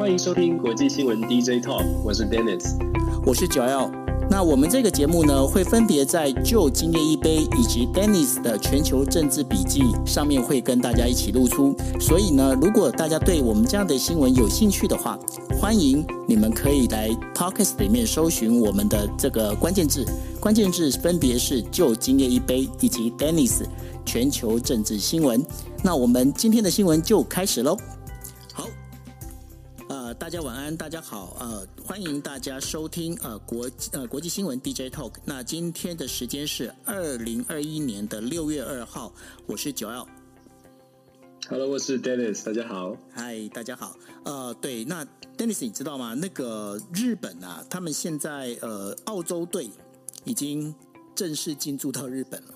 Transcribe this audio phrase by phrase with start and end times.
[0.00, 2.74] 欢迎收听国际新闻 DJ Talk，我是 Dennis，
[3.22, 3.90] 我是九 L。
[4.30, 11.76] 那我们这个节目呢，会分别在旧今夜一杯以及 Dennis 的全球政治笔记上面会跟大家一起露出。
[12.00, 15.18] 所以呢，如果大家对我们这样的新闻有兴趣的话，
[15.60, 20.02] 欢迎你们可以来 Podcast 里面搜寻我们的这个关键字，
[20.40, 23.64] 关键字分别是旧今夜一杯以及 Dennis
[24.06, 25.44] 全球政治新闻。
[25.84, 27.76] 那我们今天的新闻就开始喽。
[30.30, 35.14] 大家晚安，大家好，呃，欢迎大家收听呃国呃国际新闻 DJ Talk。
[35.24, 39.12] 那今天的时间是二零二一年的六月二号，
[39.48, 40.06] 我是九 L。
[41.48, 42.96] Hello，我是 Dennis，大家好。
[43.16, 43.96] Hi，大家好。
[44.24, 45.04] 呃，对，那
[45.36, 46.14] Dennis，你知道吗？
[46.14, 49.68] 那个日本啊，他们现在呃澳洲队
[50.22, 50.72] 已经
[51.16, 52.54] 正式进驻到日本了。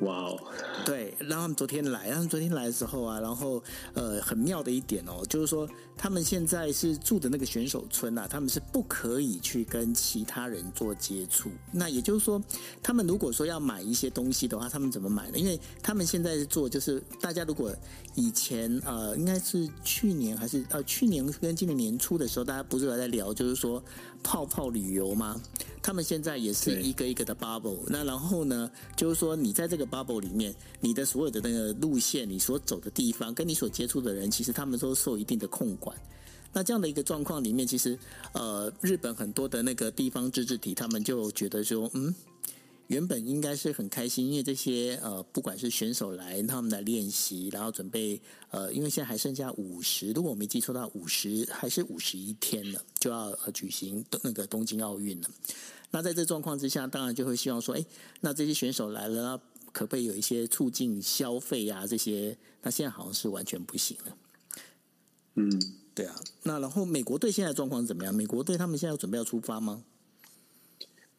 [0.00, 0.38] 哇哦！
[0.84, 3.62] 对，然后他们昨天来，让他们昨天来的时候啊，然后
[3.94, 11.50] 呃，很妙的一点哦，就是说他们现在是住的那个选手村啊，他们是不可以去跟其他人做接触。
[11.72, 12.40] 那也就是说，
[12.80, 15.38] 他们如果说要买一些东西的话，他们怎么买呢？
[15.38, 17.74] 因为他们现在是做，就是大家如果
[18.14, 23.82] 以前呃，应该是去年还是呃去年跟今年年初的时候，大家不是有在聊，就是说
[24.22, 25.40] 泡泡旅游吗？
[25.82, 35.96] 他们现在也是一个一个的 bubble，那然后呢，就是说你在这个 bubble 里面，你的所有的那个路线，你所走的地方，跟你所接触的人，其实他们都受一定的控管。
[36.52, 37.98] 那这样的一个状况里面，其实
[38.32, 42.14] 呃，日本很多的那个地方自治体，他们就觉得说，嗯，
[42.88, 55.30] 原本应该是很开心，因为这些呃，不管是选手来，他们来练习，然后准备呃，因为现在还剩下五十，如果我没记错到五十还是五十一天了，就要呃举行那个东京奥运了。
[55.90, 57.84] 那在这状况之下，当然就会希望说，哎，
[58.20, 61.86] 那这些选手来了，那可不可以有一些促进消费啊？
[61.86, 64.16] 这些，那现在好像是完全不行了。
[65.34, 65.50] 嗯，
[65.94, 66.18] 对啊。
[66.42, 68.14] 那然后美国队现在状况怎么样？
[68.14, 69.84] 美国队他们现在要准备要出发吗？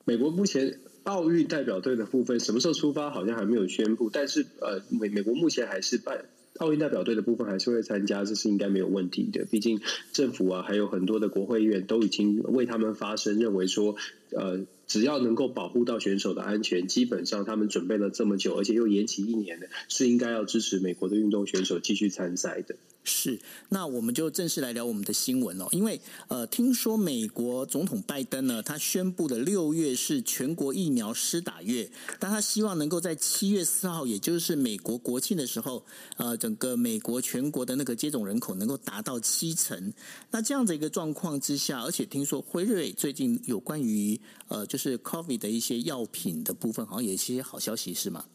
[0.04, 4.10] 美国目前奥运代表队的部分什么时候出发，好像还没有宣布。
[4.12, 6.26] 但是呃，美美国目前还是办。
[6.58, 9.46] 奥运代表队的部分还是会参加，这是应该没有问题的。
[9.46, 9.80] 毕竟
[10.12, 13.96] 政府啊，还有很多的国会议员都已经为他们发声，认为说，
[14.32, 14.60] 呃，
[14.90, 22.76] 只要能够保护到选手的安全，基本上他们准备了这么久，而且又延期一年的，是应该要支持美国的运动选手继续参赛的。
[23.06, 23.40] 是，
[23.70, 25.68] 那我们就正式来聊我们的新闻哦。
[25.72, 31.90] 因为呃，听说美国总统拜登呢，他宣布的六月是全国疫苗施打月，
[32.20, 35.84] 但他希望能够在七月四号，也就是美国国庆的时候，
[36.18, 39.94] 呃，整个美国全国的那个接种人口能够达到七成。
[40.32, 44.20] 那这样的一个状况之下，而且听说辉瑞最近有关于
[44.50, 48.26] 呃，就是 COVID 的一些药品的部分，好像有一些好消息，是吗？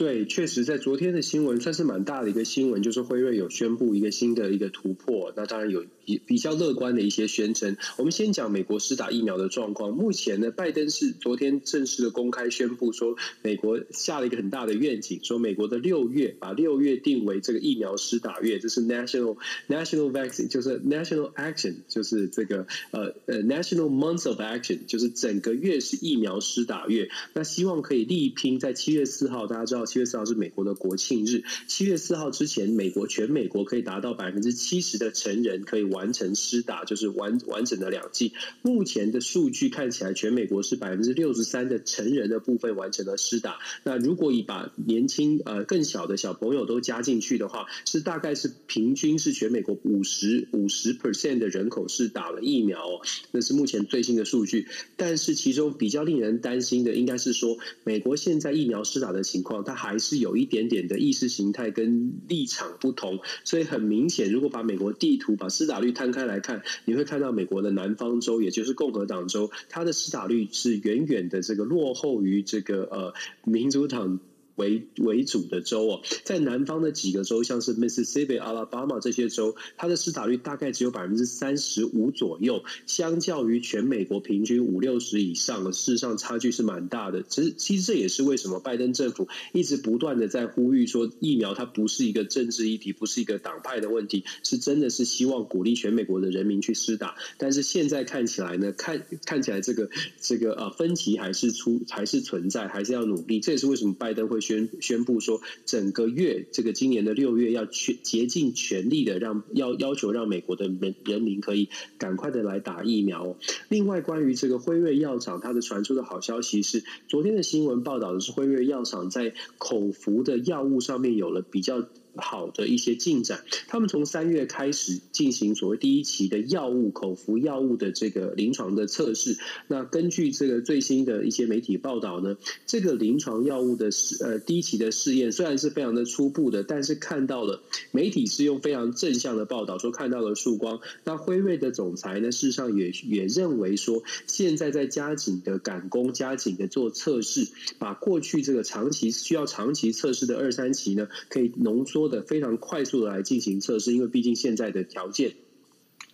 [0.00, 5.30] 对，确实，在昨天的新闻算是蛮大的一个新闻，就是辉瑞有宣布一个新的一个突破。
[5.36, 7.76] 那当然有比比较乐观的一些宣称。
[7.98, 9.92] 我们先讲美国施打疫苗的状况。
[9.92, 19.36] 目前呢，拜登是昨天正式的公开宣布说，美国下了一个很大的愿景，说美国的六月把六月定为这个疫苗施打月，这是 national
[19.68, 27.10] national vaccine，就是 national action，就是这个呃呃 national month of action，就是整个月是疫苗施打月。
[27.34, 29.84] 那希望可以力拼在七月四号，大家知道。
[29.90, 31.42] 七月四号是美国的国庆日。
[31.66, 38.32] 七月四号之前，美国全美国可以达到百分之七十的成人可以完成施打，就是完完整的两剂。
[38.62, 43.58] 目前的数据看起来，全美国是百分之六十三的成人的部分完成了施打。
[43.82, 53.00] 那如果以把年轻呃更小的小朋友都加进去的话，是大概是平均是全美国五十五十 percent 的人口是打了疫苗哦。
[53.32, 54.68] 那是目前最新的数据。
[54.96, 73.14] 但是其中比较令人担心的，应该是说美国现在疫苗施打的情况，它还是有一点点的意识形态跟立场不同，所以很明显，如果把美国地图把施打率摊开来看，你会看到美国的南方州，也就是共和党州，它的施打率是远远的这个落后于这个呃
[73.44, 74.18] 民主党。
[74.56, 87.22] 为为主的州哦，在南方的几个州，像是 Mississippi、Alabama 这些州，它的施打率大概只有百分之三十五左右，相较于全美国平均五六十以上，事实上差距是蛮大的。
[87.22, 97.14] 其实，其实这也是为什么拜登政府一直不断的在呼吁说，疫苗它不是一个政治议题，不是一个党派的问题，是真的是希望鼓励全美国的人民去施打。
[97.38, 99.88] 但是现在看起来呢，看看起来这个
[100.20, 103.40] 这个呃分歧还是出还是存在，还是要努力。
[103.40, 104.40] 这也是为什么拜登会。
[104.50, 111.68] 宣宣布说，整个月这个今年的六月要全竭尽全力的让要要求让美国的人人民可以
[111.98, 113.36] 赶快的来打疫苗。
[113.68, 121.86] 另外，关于这个辉瑞药厂，它的传出的好消息是，昨天的新闻报道的是辉瑞药厂在口服的药物上面有了比较
[122.16, 123.44] 好的一些进展。
[123.68, 129.36] 他们从三月开始进行所谓第一期的药物口服药物的这个临床的测试。
[129.68, 132.36] 那根据这个最新的一些媒体报道呢，
[132.66, 137.62] 这个临床药物的试呃第一期的试验虽然是非常的初步的，但是看到了
[137.92, 140.80] 媒体是用非常正向的报道说看到了曙光。
[141.04, 147.48] 那辉瑞的总裁呢，事实上也也认为说，现在在加紧的赶工，加紧的做测试，
[147.78, 155.34] 把过去这个长期需要长期测试的二三期呢，可以浓缩的非常快速的来进行测试，因为毕竟现在的条件。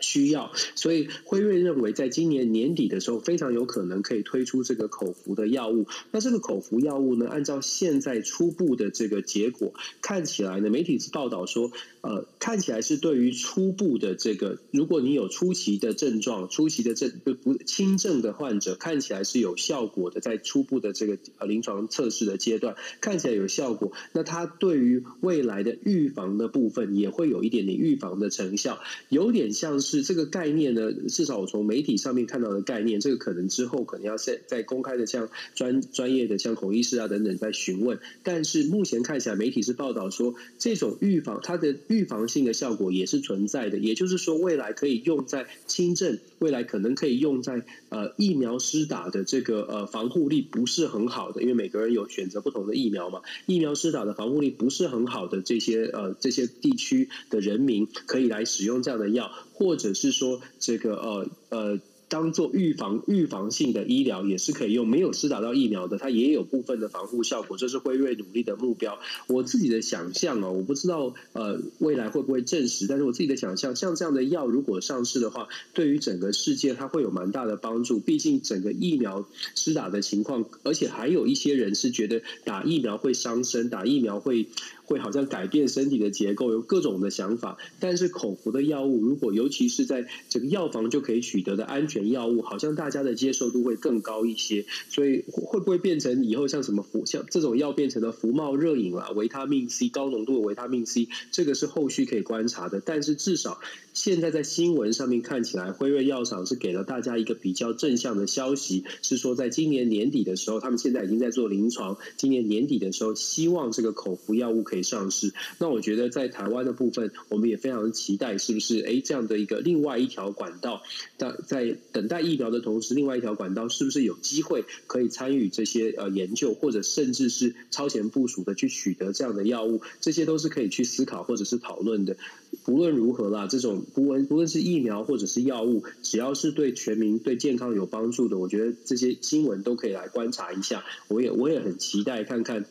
[0.01, 5.87] 需要，所以辉瑞认为，在今年年底的时候，非常有可能可以推出这个口服的药物。
[6.11, 9.73] 那这个口服药物呢，按照现在初步的这个结果，
[10.03, 11.73] 看起来呢，媒体是报道说，
[12.03, 23.93] 呃，看起来是对于初步的这个，如果你有初期的症状、初期的症不不轻症的患者，看起来是有效果的，在初步的这个呃临床测试的阶段，看起来有效果。
[24.13, 28.79] 那它对于未来的预防的部分，也会有一点点预防的成效，
[29.09, 30.07] 有点像是。
[30.07, 30.93] 这个概念呢？
[31.09, 37.99] 至少我从媒体上面看到的概念，这个可能之后可能要在在公开的像专专业的像孔医师啊等等在询问。
[38.23, 43.79] 但是目前看起来，媒体是报道说，这种预防它的预防性的效果也是存在的。
[43.79, 53.23] 也就是说，未来可以用在轻症，未来可能可以用在呃疫苗施打的这个呃防护力不是很好的，因为每个人有选择不同的疫苗嘛。
[53.47, 59.33] 疫苗施打的防护力不是很好的这些呃这些地区的人民，可以来使用这样的药。
[59.59, 61.81] 或或者是说，这个呃呃。
[62.09, 69.01] 当做预防预防性的医疗也是可以用，没有施打到疫苗的，它也有部分的防护效果，这是辉瑞努力的目标。
[69.27, 77.99] 我自己的想象哦，我不知道呃未来会不会证实，但是我自己的想象，像这样的药如果上市的话，对于整个世界它会有蛮大的帮助。
[77.99, 79.27] 毕竟整个疫苗
[79.57, 84.47] 施打的情况，而且还有一些人是觉得打疫苗会伤身，打疫苗会
[84.87, 87.59] 会好像改变身体的结构，有各种的想法。
[87.79, 92.07] 但是口服的药物，如果尤其是在这个药房就可以取得的安全。
[92.07, 102.81] 药物好像大家的接受度会更高一些，所以会不会变成以后像什么服像这种药变成了服贸热饮啦，维他命 C 高浓度的维他命 C，这个是后续可以观察的。
[102.81, 103.61] 但是至少
[103.97, 115.33] 现在在新闻上面看起来，辉瑞药厂是给了大家一个比较正向的消息，是说在今年年底的时候，他们现在已经在做临床，今年年底的时候希望这个口服药物可以上市。
[115.59, 118.81] 那我觉得在台湾的部分，我们也非常期待，是不是？
[118.81, 120.83] 哎，这样的一个另外一条管道，
[121.17, 121.77] 在在。
[121.97, 129.81] 等待疫苗的同时，另外一条管道是不是有机会可以参与这些呃研究，或者甚至是超前部署的去取得这样的药物？
[130.03, 132.19] 这些都是可以去思考或者是讨论的。
[132.65, 140.85] 不论如何啦，这种不论不论是疫苗或者是药物，只要是对全民对健康有帮助的，我觉得这些新闻都可以来观察一下。
[141.09, 142.67] 我也我也很期待看看。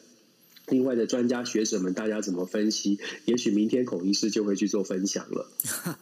[0.69, 2.97] 另外的专家学者们，大家怎么分析？
[3.25, 5.47] 也许明天孔医师就会去做分享了。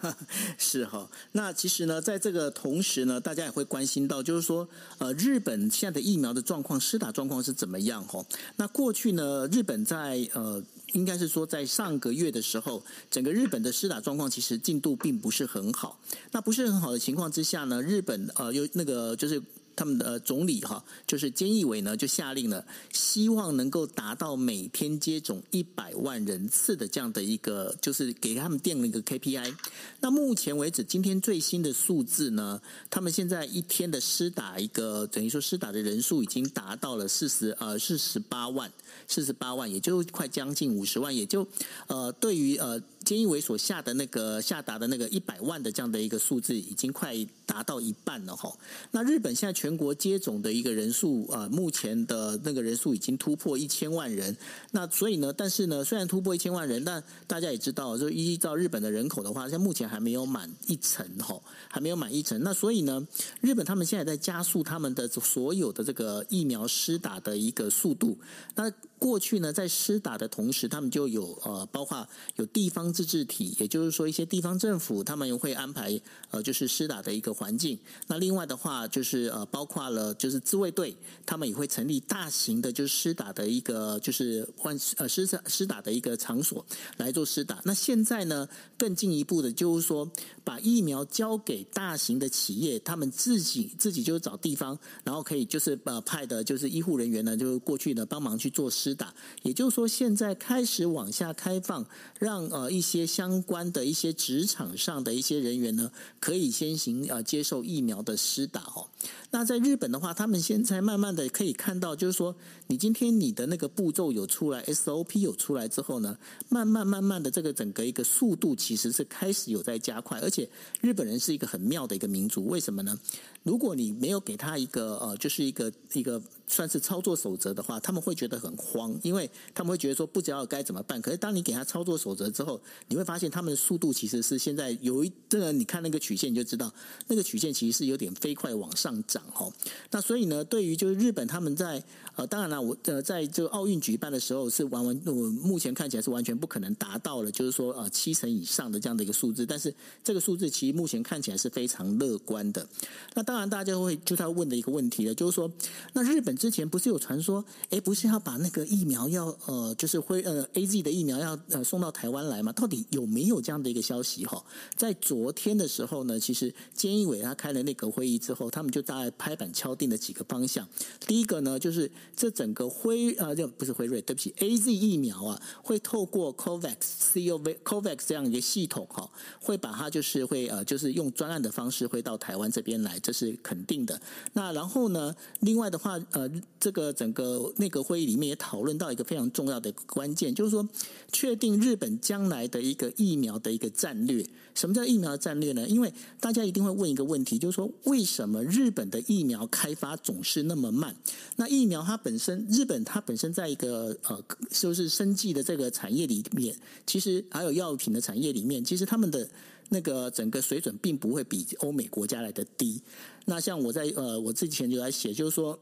[0.57, 4.65] 是哈，那其实呢，在这个同时呢，大家也会关心到，就是说，
[4.99, 8.01] 呃，日本现在的疫苗的状况、施打状况是怎么样？
[8.05, 8.25] 哈，
[8.55, 10.63] 那过去呢，日本在呃，
[10.93, 15.99] 应该是说在上个月的时候，整个日本的施打状况其实进度并不是很好。
[16.31, 19.43] 那不是很好的情况之下呢，日本呃，有那个就是。
[19.75, 29.53] 他们的总理哈，就是菅义伟呢，就下令了，希望能够达到每天接种一百万人次的这样的一个，就是给他们定了一个 KPI。
[29.99, 38.71] 那目前为止，今天最新的数字呢，他们现在一天的施打一个，等于说施打的人数已经达到了四十呃四十八万，
[39.07, 41.47] 四十八万，也就快将近五十万，也就
[41.87, 42.81] 呃对于呃。
[43.03, 48.51] 菅义伟所下的那个下达的那个一百万的这样的一个数字，已经快达到一半了哈。
[48.91, 54.35] 那日本现在全国接种的一个人数啊，目前的那个人数已经突破一千万人。
[54.71, 62.41] 那所以呢，但是呢，虽然突破一千万人，但大家也知道，就依照日本的人口的话，现在目前还没有满一层哈，还没有满一层。
[62.43, 63.05] 那所以呢，
[63.41, 68.17] 日本他们现在在加速他们的所有的这个疫苗施打的一个速度。
[68.55, 68.71] 那
[69.03, 72.07] 过去呢，在施打的同时，他们就有呃，包括
[72.37, 75.99] 有地方自治体，也就是说一些地方政府，他们会安排
[76.31, 77.77] 呃，就是施打的一个环境。
[78.07, 80.95] 那另外的话，就是呃，包括了就是自卫队，
[81.25, 87.59] 他们也会成立大型的，就是施打的一个就是换呃施施打的一个场所来做施打。
[87.65, 90.09] 那现在呢，更进一步的，就是说
[90.45, 98.92] 把疫苗交给大型的企业，他们自己自己就找地方，然后可以就是呃派的就是医护人员呢，就过去呢帮忙去做施。
[98.93, 101.85] 打，也就是说，现在开始往下开放，
[102.19, 108.87] 让呃一些相关的一些职场上的一些人员呢，可以先行呃接受疫苗的施打哦。
[109.31, 112.35] 那在日本的话，他们现在慢慢的可以看到，就是说，
[112.67, 116.17] 你今天你的那个步骤有出来，SOP 有出来之后呢，
[116.49, 120.47] 慢慢慢慢的这个整个一个速度其实是开始有在加快，而且
[120.81, 122.97] 日本人是一个很妙的一个民族，为什么呢？
[123.43, 131.01] 如果你没有给他一个呃，就是一个一个算是操作守则的话，他们会觉得很慌，因为他们会觉得说不知道该怎么办。
[131.01, 136.73] 可是当你给他操作守则之后，你会发现他们的速度其实是现在有一这个，你看那个曲线你就知道，
[137.07, 139.21] 那个曲线其实是有点飞快往上涨。
[139.35, 139.51] 哦，
[139.91, 141.83] 那所以呢，对于就是日本他们在
[142.15, 152.67] 呃，当然了，我呃，在这个奥运举办的时候是完完，我目前看起来是完全不可能达到了，就是说呃七成以上的这样的一个数字，但是这个数字其实目前看起来是非常乐观的。
[153.13, 155.51] 那当然，大家会就他问的一个问题了，就是说，
[155.93, 162.51] 那日本之前不是有传说，哎，不是要把那个疫苗要呃，就是辉呃 AZ 的疫苗要呃送到台湾来吗？
[162.51, 164.25] 到底有没有这样的一个消息？
[164.25, 164.43] 哈，
[164.75, 169.13] 在昨天的时候呢，其实菅义伟他开了内阁会议之后，他们就大概。
[169.15, 170.67] 拍板敲定了几个方向，
[171.07, 183.99] 第一个呢，就是这整个辉啊，这不是辉瑞，对不起，A Z 疫苗啊，会透过 COVAX C O V COVAX 这样一个系统哈，会把它就是会呃，就是用专案的方式会到台湾这边来，这是肯定的。
[184.33, 186.29] 那然后呢，另外的话，呃，
[186.59, 190.67] 这个整个内阁会议里面也讨论到一个非常重要的关键，就是说
[191.11, 194.25] 确定日本将来的一个疫苗的一个战略。
[194.55, 195.67] 什么叫疫苗战略呢？
[195.67, 200.95] 因为大家一定会问一个问题，就是说为什么日本的疫苗开发总是那么慢？
[201.37, 204.19] 那疫苗它它本身，日本它本身在一个呃，
[204.49, 206.55] 就是生计的这个产业里面，
[206.87, 209.29] 其实还有药品的产业里面，其实他们的
[209.69, 212.81] 那个整个水准并不会比欧美国家来的低。
[213.25, 215.57] 那像我在呃，我之前就在写，就是说，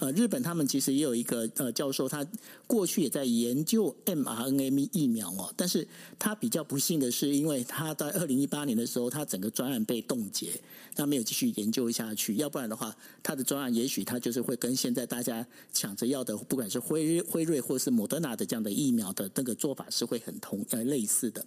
[0.00, 2.26] 呃，日本他们其实也有一个呃教授，他
[2.66, 10.60] 过去也在研究 mRNA 疫苗哦，但是他比较不幸的是，因为他在二零一八年的时候，他整个专案被冻结，
[10.94, 21.42] 他没有继续研究下去，要不然的话，他的专案也许他就是会跟现在大家抢着要的，不管是辉辉瑞或是莫德纳的这样的疫苗的那个做法是会很同呃类似的。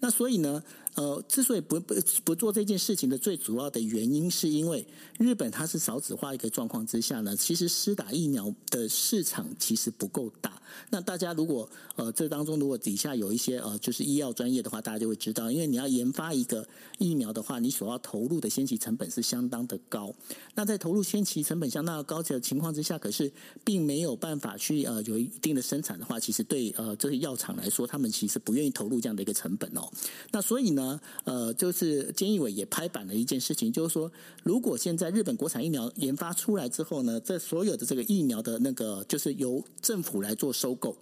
[0.00, 0.60] 那所以呢，
[0.96, 4.84] 呃，之所以不不不做这件事情的最主要的原因，是因为。
[5.22, 10.60] 日本它是少子化一个状况之下呢，其实施打疫苗的市场其实不够大。
[10.90, 16.66] 那大家如果呃这当中如果底下有一些呃就是医药专业的话，大家就会知道，因为你要研发一个
[16.98, 20.12] 疫苗的话，你所要投入的先期成本是相当的高。
[20.54, 23.30] 那在投入先期成本相当的高的情况之下，可是
[23.62, 29.88] 并没有办法去呃有一定的生产的话，其实对呃这些药厂来说，他们其实不愿意投入这样的一个成本哦。
[30.30, 34.10] 那所以呢，呃，就是菅义伟也拍板了一件事情，就是说
[34.42, 40.96] 如果现在日本国产疫苗研发出来之后呢，这所有的这个疫苗的那个就是由政府来做收购，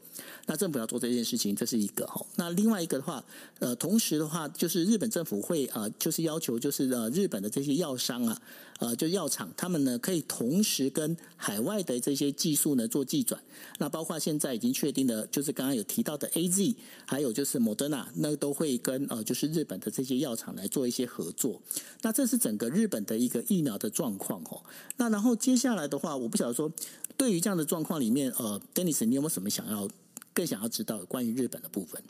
[0.46, 2.24] 那政府要做这件事情，这是一个哈。
[2.36, 3.24] 那另外一个的话，
[3.58, 8.40] 呃，同时的话，就是日本政府会、呃，就是要求就是呃，日本的这些药商啊。
[8.80, 13.38] 呃，就药厂，他们呢可以同时跟海外的这些技术呢做技转，
[13.76, 16.74] 那包括现在已经确定的，就是刚刚有提到的 AZ，
[17.04, 21.60] 还有就是莫德纳，那都会跟呃就是日本的这些药厂来做一些合作。
[22.00, 24.62] 那这是整个日本的一个疫苗的状况哦。
[24.96, 26.70] 那然后接下来的话，我不晓得说，
[27.16, 29.88] 对于这样的状况里面，呃，Dennis，你有没有什么想要
[30.32, 32.02] 更想要知道关于日本的部分？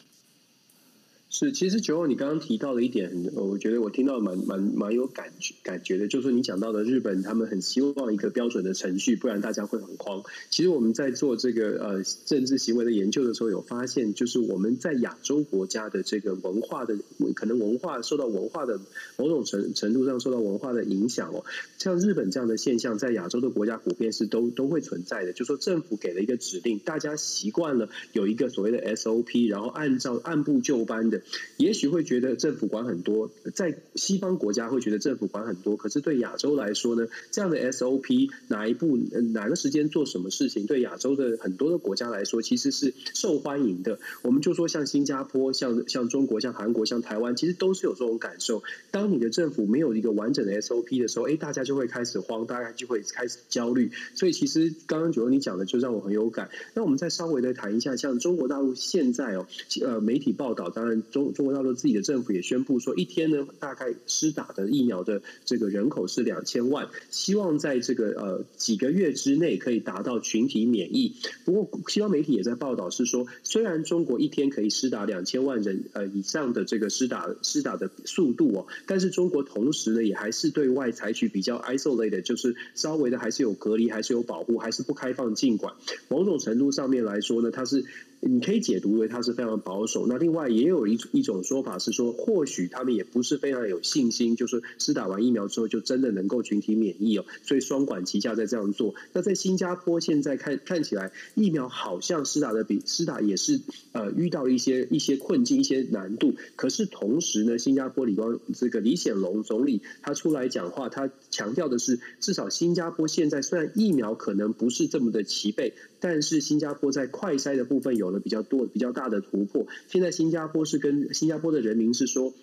[1.33, 10.25] 是，其实九号你刚刚提到的一点，我觉得我听到蛮蛮蛮有感觉感觉的，就是你讲到的日本，他们很希望一个标准的程序，不然大家会很慌。
[10.51, 16.99] 其实我们在做这个呃政治行为的研究的时候，有发现，就是我们在亚洲国家的这个文化的，
[17.37, 18.81] 可能文化受到文化的
[19.17, 21.45] 某种程程度上受到文化的影响哦。
[21.79, 25.33] 像日本这样的现象，在亚洲的国家普遍是都都会存在的。
[25.33, 31.20] 就说政府给了一个指令，大家习惯了有一个所谓的 SOP，然后按照按部就班的。
[31.57, 38.99] 也许会觉得政府管很多，在西方国家会觉得政府管很多，可是对亚洲来说呢，这样的 SOP 哪一步
[39.33, 43.99] 哪个时间做什么事情，对亚洲的很多的国家来说其实是受欢迎的。
[44.23, 48.63] 我们就说像新加坡、像像中国、像韩国、像台湾，其实都是有这种感受。
[48.91, 53.91] 当你的政府没有一个完整的 SOP 的时候，哎，大家就会开始慌，大家就会开始焦虑。
[54.15, 56.51] 所以其实刚刚九欧你讲的就让我很有感。
[56.75, 59.47] 那我们再稍微的谈一下，像中国大陆现在哦，
[59.83, 61.51] 呃，媒体报道，当然中中国。
[61.51, 71.17] 大陆自己的政府也宣布说，一天呢，大概施打的疫苗的这个人口是两千万，希望在这个呃几个月之内可以达到群体免疫。
[71.45, 85.75] 不过西方媒体也在报道是说，虽然中国一天可以施打两千万人呃以上的这个施打施打的速度哦，但是中国同时呢也还是对外采取比较 isolated，就是稍微的还是有隔离，还是有保护，还是不开放进管。
[86.09, 87.85] 某种程度上面来说呢，它是。
[88.21, 90.07] 你可以解读为它是非常保守。
[90.07, 98.95] 那另外也有一一种说法是说，或许他们也不是非常有信心，就是施打完疫苗之后就真的能够群体免疫哦，所以双管齐下在这样做。
[99.13, 103.61] 那在新加坡现在看看起来，疫苗好像施打的比施打也是
[103.93, 106.35] 呃遇到了一些一些困境、一些难度。
[106.57, 119.67] 可是同时呢，新加坡李光这个李显龙总理他出来讲话，他强调的是，至少新加坡现在虽然疫苗可能不是这么的齐备，但是新加坡在快筛的部分有了比较多、比较大的突破。
[119.89, 122.35] 现在新加坡是跟新加坡的人民是说，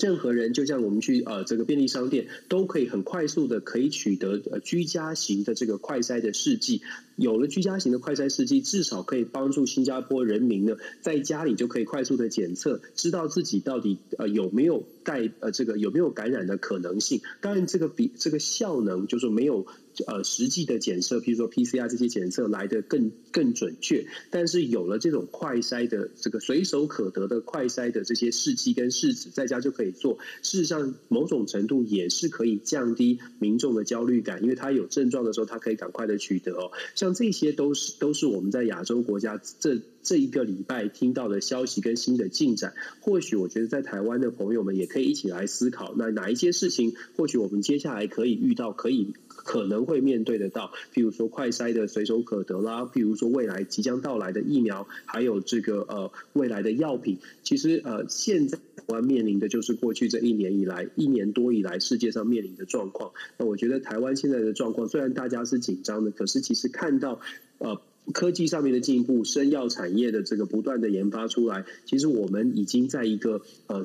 [0.00, 6.82] 任何人就像我们去呃这个便利商店，都可以很快速的可以取得呃居家型的这个快筛的试剂。
[7.16, 17.22] 有了居家型的快筛试剂，至少可以帮助新加坡人民呢，在家里就可以快速的检测，知道自己到底呃有没有带呃这个有没有感染的可能性。
[17.40, 19.66] 当然，这个比这个效能就是没有
[20.06, 24.06] 呃实际的检测，譬如说 PCR 这些检测来得更更准确。
[24.30, 30.18] 但是有了这种快筛的这个随手可得的快筛的这些试剂跟试纸，在家就可以做。
[30.42, 36.70] 事实上，某种程度也是可以降低民众的焦虑感，因为他有症状的时候，他可以赶快的取得哦。
[36.94, 42.74] 像这些都是都是我们在亚洲国家这这一个礼拜听到的消息跟新的进展。
[43.00, 49.14] 或许我觉得在台湾的朋友们也可以一起来思考，那哪一些事情或许我们接下来可以遇到，可以
[49.46, 50.72] 可能会面对得到。
[50.92, 57.18] 譬如说快筛的随手可得啦，譬如说未来即将到来的疫苗，还有这个呃未来的药品。
[57.42, 63.12] 其实呃现在台湾面临的就是过去这一年以来一年多以来世界上面临的状况。
[63.38, 67.20] 那我觉得台湾现在的状况虽然大家是紧张的，可是其实看到
[67.58, 67.80] 呃，
[68.12, 73.82] 科技上面的进步，生药产业的这个不断的研发出来，其实我们已经在一个呃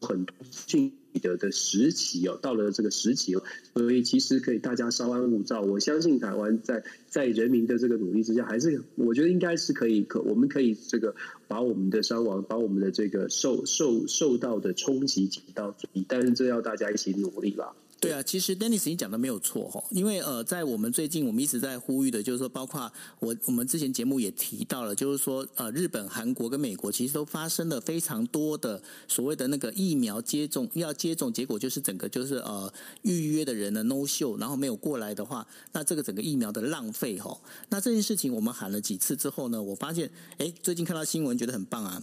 [0.00, 0.26] 很
[0.66, 3.42] 进的的时期哦，到了这个时期哦，
[3.74, 5.60] 所以其实可以大家稍安勿躁。
[5.60, 11.14] 我相信台湾在在人民的这个努力之下，还是我觉得应该是可以可我们可以这个
[11.48, 17.72] 把我们的伤亡，把我们的这个受受受到的冲击减到最低，但是这要大家一起努力啦。
[18.00, 32.70] 对啊，其实 Dennis 你讲的没有错哈，因为呃，在我们最近我们一直在呼吁的，就是说，包括我我们之前节目也提到了，就是说呃，日本、韩国跟美国其实都发生了非常多的所谓的那个疫苗接种要接种，结果就是整个就是呃
[33.02, 42.02] 预约的人呢 no show，然后没有过来的话，那这个整个疫苗的浪费哈，那这件事情我们喊了几次之后呢，我发现哎，最近看到新闻觉得很棒啊。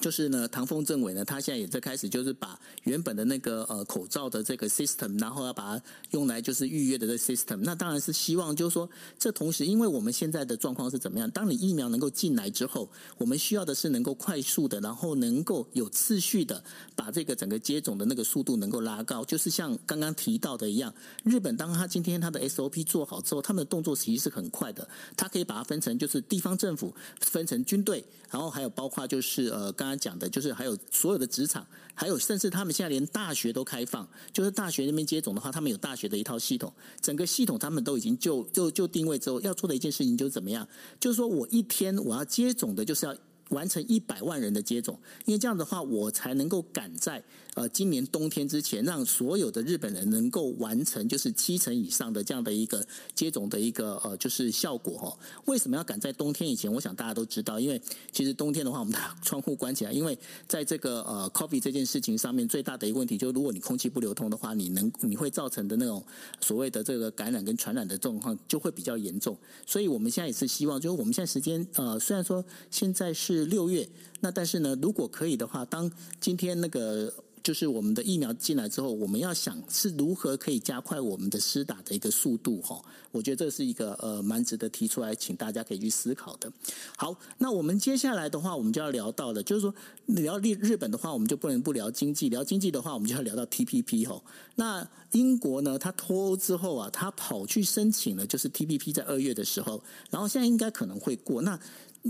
[0.00, 7.56] 就是呢，唐凤政委呢，他现在也在开始，就是把原本的那个呃口罩的这个 system，然后要把它用来就是预约的这 system。
[7.62, 11.30] 那当然是希望就是说，这同时，因为我们现在的状况是怎么样？
[11.30, 16.62] 当你疫苗能够进来之后，我们需要的是能够快速的，然后能够有次序的
[16.94, 19.24] 把这个整个接种的那个速度能够拉高。
[19.24, 29.94] 就是像刚刚提到的一样，日本当他今天他的 SOP 做好之后，他们的动作其实是很快的，他可以把它分成就是地方政府分成军队，然后还有包括就是呃刚刚。
[30.04, 36.70] 讲的就是还有所有的职场，还有甚至他们现在连大学都开放，就是大学那边接种的话，他们有大学的一套系统，
[37.00, 40.68] 整个系统他们都已经就就就定位之后要做的一件事情就是怎么样，
[40.98, 43.16] 就是说我一天我要接种的就是要
[43.50, 47.22] 完成一百万人的接种，因为这样的话我才能够赶在。
[47.54, 55.16] 呃，今年冬天之前，让所有的日本人能够完成就是七成以上的这样的一个接种的一个呃，就是效果哈。
[55.44, 56.72] 为什么要赶在冬天以前？
[56.72, 66.04] 我想大家都知道，因为其实冬天的话，我们把窗户关起来，因为在这个呃，COVID 这件事情上面，最大的一个问题就是，如果你空气不流通的话，你能你会造成的那种
[66.40, 69.38] 所谓的这个感染跟传染的状况就会比较严重。
[69.64, 73.88] 所以我们现在也是希望，就是我们现在时间呃，虽然说现在是六月，
[74.20, 75.88] 那但是呢，如果可以的话，当
[76.20, 77.14] 今天那个。
[77.44, 82.82] 就是我们的疫苗进来之后，我们要想是如何可以加快我们的施打的一个速度哈。
[83.12, 86.50] 我觉得这是一个呃蛮值得提出来，请大家可以去思考的。
[86.96, 89.74] 好，那我们接下来的话，我们就要聊到了，就是说
[90.06, 94.22] 聊日日本的话，我们就不能不聊经济；聊经济的话，我们就要聊到 TPP 哈。
[94.54, 101.42] 那英国呢，他脱欧之后啊，他跑去申请了，就是 TPP 在二月的时候，然后现在应该可能会过。
[101.42, 101.60] 那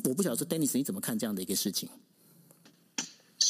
[0.04, 1.88] 我不晓得，Dennis 你怎么看这样的一个事情？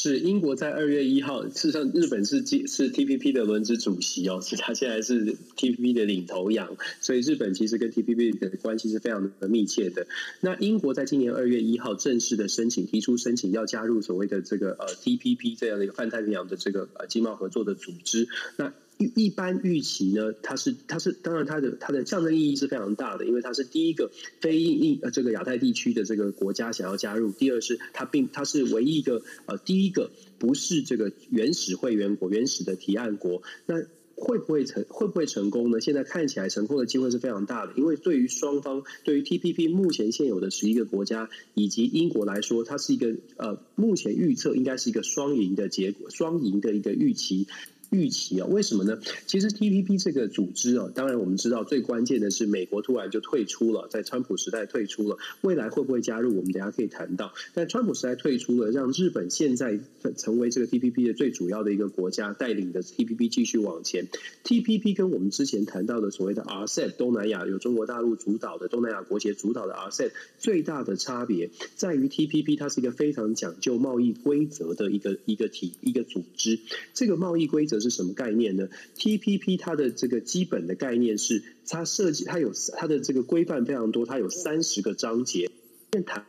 [0.05, 10.05] 是英国在二月一号，事实上日本是是 TPP 的轮值主席哦，是他现在是 TPP 的领头羊，所以日本其实跟 TPP 的关系是非常的密切的。
[10.41, 18.27] 那英国在今年二月一号正式的申请，提出申请要加入所谓的这个呃 TPP 这样的一个泛太平洋的这个呃经贸合作的组织。
[18.57, 33.75] 那一一般预期呢，它是它是当然它的它的象征意义是非常大的，因为它是第一个非印印呃这个亚太地区的这个国家想要加入，第二是它并它是唯一一个呃第一个不是这个原始会员国原始的提案国，那。
[34.17, 35.81] 会不会成会不会成功呢？
[35.81, 47.47] 现在看起来成功的机会是非常大的，因为对于双方，对于 TPP 目前现有的十一个国家以及英国来说，它是一个呃，目前预测应该是一个双赢的结果，双赢的一个预期。
[47.91, 48.99] 预期啊，为什么呢？
[49.27, 56.35] 其实 TPP 这个组织啊，当然我们知道最关键的是美国突然就退出了，在川普时代退出了，未来会不会加入？
[56.35, 57.33] 我们等下可以谈到。
[57.53, 59.79] 但川普时代退出了，让日本现在
[60.17, 64.07] 成为这个 TPP 的最主要的一个国家，带领的 TPP 继续往前。
[64.43, 76.59] TPP 跟我们之前谈到的所谓的 RCEP 东南亚由中国大陆主导的东南亚国协主导的 RCEP 最大的差别在于 TPP 它是一个非常讲究贸易规则的一个一个体一个组织，
[76.93, 77.74] 这个贸易规则。
[77.79, 85.51] 是什么概念呢？TPP 它的这个基本的概念是，它设计它有它的这个规范非常多，它有三十个章节。
[86.05, 86.25] 谈，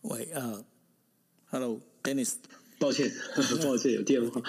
[0.00, 0.64] 喂，呃
[1.50, 2.36] ，Hello，Dennis。
[2.78, 3.12] 抱歉，
[3.62, 4.40] 抱歉，有电话。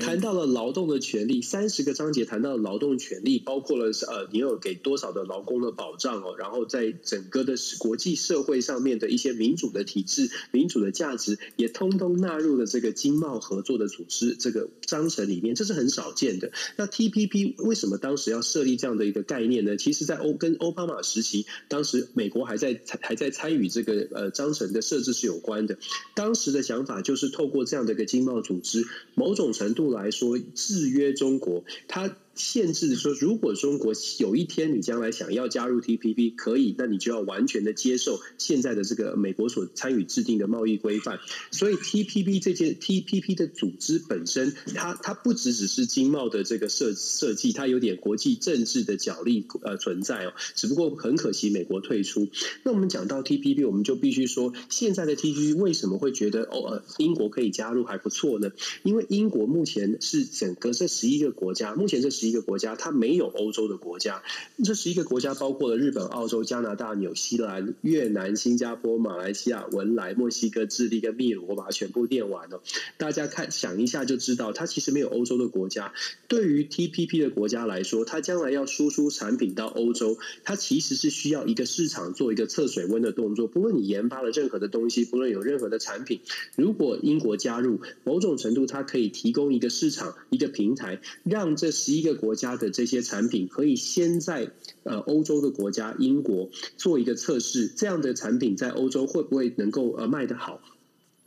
[0.00, 16.52] 谈到了劳动的权利，三十个章节谈到了劳动权利，包括了呃，你有给多少的劳工的保障哦，然后在整个的国际社会上面的一些民主的体制、民主的价值，也通通纳入了这个经贸合作的组织这个章程里面，这是很少见的。
[16.76, 19.76] 那 TPP 为什么当时要设立这样的一个概念呢？
[19.76, 25.78] 其实，在欧跟奥巴马时期，当时美国还在还在参与这个呃章程的设置是有关的。
[26.14, 32.14] 当时的想法就是透过这样的一个经贸组织，某种程度来说，制约中国，它。
[32.34, 41.20] 限制说，如果中国有一天你将来想要加入 TPP，可以，那你就要完全的接受现在的这个美国所参与制定的贸易规范。
[41.50, 50.32] 所以 TPP 这件 TPP 的组织本身，它它不只只是经贸的这个设设计，它有点国际政治的角力呃存在哦。
[50.54, 52.28] 只不过很可惜，美国退出。
[52.62, 58.52] 那我们讲到 TPP，我们就必须说，现在的 TPP 为什么会觉得哦呃英国可以加入还不错呢？
[58.84, 62.21] 因为英国目前是整个这十一个国家，目前这。
[62.22, 64.22] 十一个国家，它没有欧洲的国家。
[64.62, 71.46] 这十一个国家包括了日本、澳洲、加拿大、纽西兰、越南、新加坡、马来西亚、文莱、墨西哥、智利跟秘鲁。
[71.48, 72.62] 我把它全部念完了，
[72.96, 75.92] 大家看想一下就知道，它其实没有欧洲的国家。
[76.28, 83.48] 对于 TPP 的国家来说，它将来要输出产品到欧洲，它其实是需要一个市场做一个测水温的动作。
[83.48, 86.20] 不论你研发了任何的东西，不论有任何的产品，
[86.54, 92.11] 如果英国加入，某种程度它可以提供一个市场、一个平台，让这十一个。
[92.14, 94.52] 国家的这些产品可以先在
[94.84, 100.60] 呃欧洲的国家英国做一个测试，这样的产品在欧洲会不会能够呃卖得好？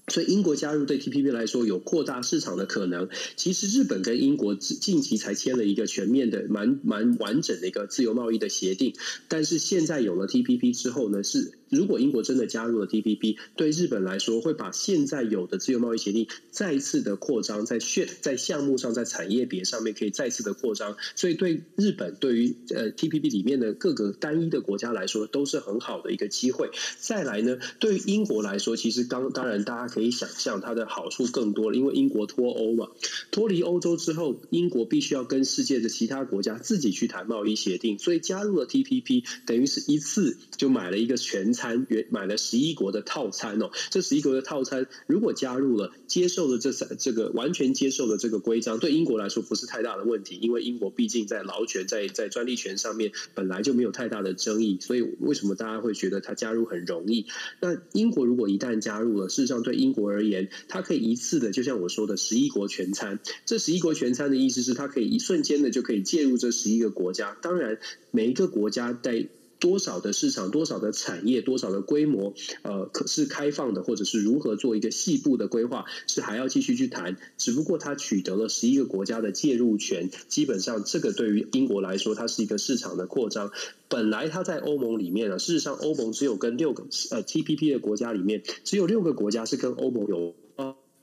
[0.07, 3.09] 所以英国加入对 TPP 来说有扩大市场的可能。
[3.35, 8.93] 其实日本跟英国近期才签了一个全面的、蛮蛮完整的一个自由贸易的协定，
[9.27, 11.53] 但是现在有了 TPP 之后呢，是。
[11.69, 26.69] 如果英国真的加入了 TPP，对日本来说会把现在有的自由贸易协定再次的扩张，在选在项目上，在产业别上面可以再次的扩张，所以对日本对于呃 TPP 里面的各个单一的国家来说都是很好的一个机会。
[26.99, 32.89] 再来呢，对于英国来说，其实当当然大家可以想象它的好处更多了，因为英国脱欧嘛，
[33.31, 41.54] 脱离欧洲之后，英国必须要跟世界的其他国家自己去谈贸易协定，所以加入了 TPP，等于是一次就买了一个全。
[41.55, 57.25] 餐原买了十一国的套餐哦，这十一国的套餐如果加入了，接受了这三这个完全接受了这个规章，对英国来说不是太大的问题，因为英国毕竟在劳权在在专利权上面本来就没有太大的争议，所以为什么大家会觉得它加入很容易？
[57.61, 67.79] 那英国如果一旦加入了，事实上对英国而言，它可以一次的，就像我说的十一国全餐，这十一国全餐的意思是它可以一瞬间的就可以介入这十一个国家，当然
[68.11, 69.27] 每一个国家在。
[69.65, 77.17] 多少的市场，多少的产业，多少的规模，呃，可是开放的，或者是如何做一个细部的规划，是还要继续去谈。
[77.39, 83.49] 只不过他取得了十一个国家的介入权，基本上这个对于英国来说，它是一个市场的扩张。
[83.89, 90.35] 本来它在欧盟里面啊，事实上欧盟只有跟六个呃 TPP 的国家里面，只有六个国家是跟欧盟有。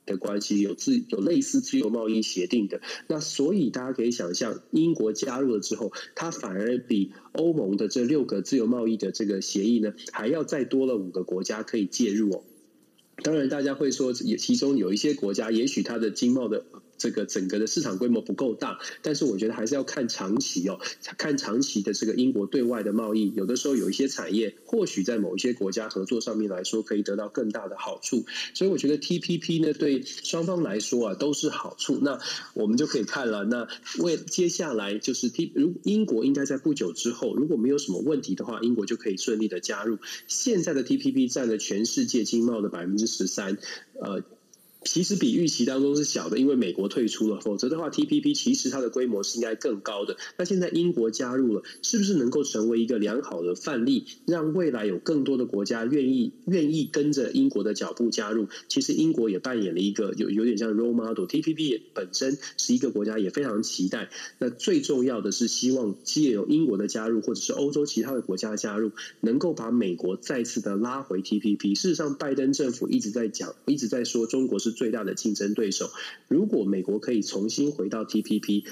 [0.04, 12.44] 的关系有自有类似自由贸易协定的，那所以大家可以想象，英国加入了之后，它反而比欧盟的这六个自由贸易的这个协议呢，还要再多了五个国家可以介入哦。
[13.22, 16.64] 当然，大家会说，也其中有一些国家，也许它的经贸的。
[17.02, 20.78] 这个整个的市场规模不够大，但是我觉得还是要看长期哦，
[21.18, 28.24] 看长期的这个英国对外的贸易，有的时候有一些产业，或许在某一些国家合作上面来说，可以得到更大的好处。
[28.54, 31.98] 所以我觉得 TPP 呢，对双方来说啊，都是好处。
[32.00, 32.20] 那
[32.54, 33.66] 我们就可以看了，那
[33.98, 39.98] 为接下来就是 T，如英国应该在不久之后，如果没有什么问题的话，英国就可以顺利的加入。
[40.28, 43.58] 现在的 TPP 占了全世界经贸的百分之十三，
[44.00, 44.22] 呃。
[44.84, 50.16] 其实比预期当中是小的，因为美国退出了，否则的话，TPP 其实它的规模是应该更高的。
[50.36, 58.48] 那现在英国加入了，是不是能够成为一个良好的范例，让未来有更多的国家愿意愿意跟着英国的脚步加入？
[58.68, 64.10] 其实英国也扮演了一个有有点像 role model，TPP 本身是一个国家也非常期待。
[64.38, 68.90] 那最重要的是希望借由英国的加入，或者是欧洲其他的国家加入，
[69.20, 71.78] 能够把美国再次的拉回 TPP。
[71.78, 74.71] 事实上，拜登政府一直在讲，一直在说中国是。
[74.72, 75.90] 最大的竞争对手，
[76.28, 78.64] 如果美国可以重新回到 TPP。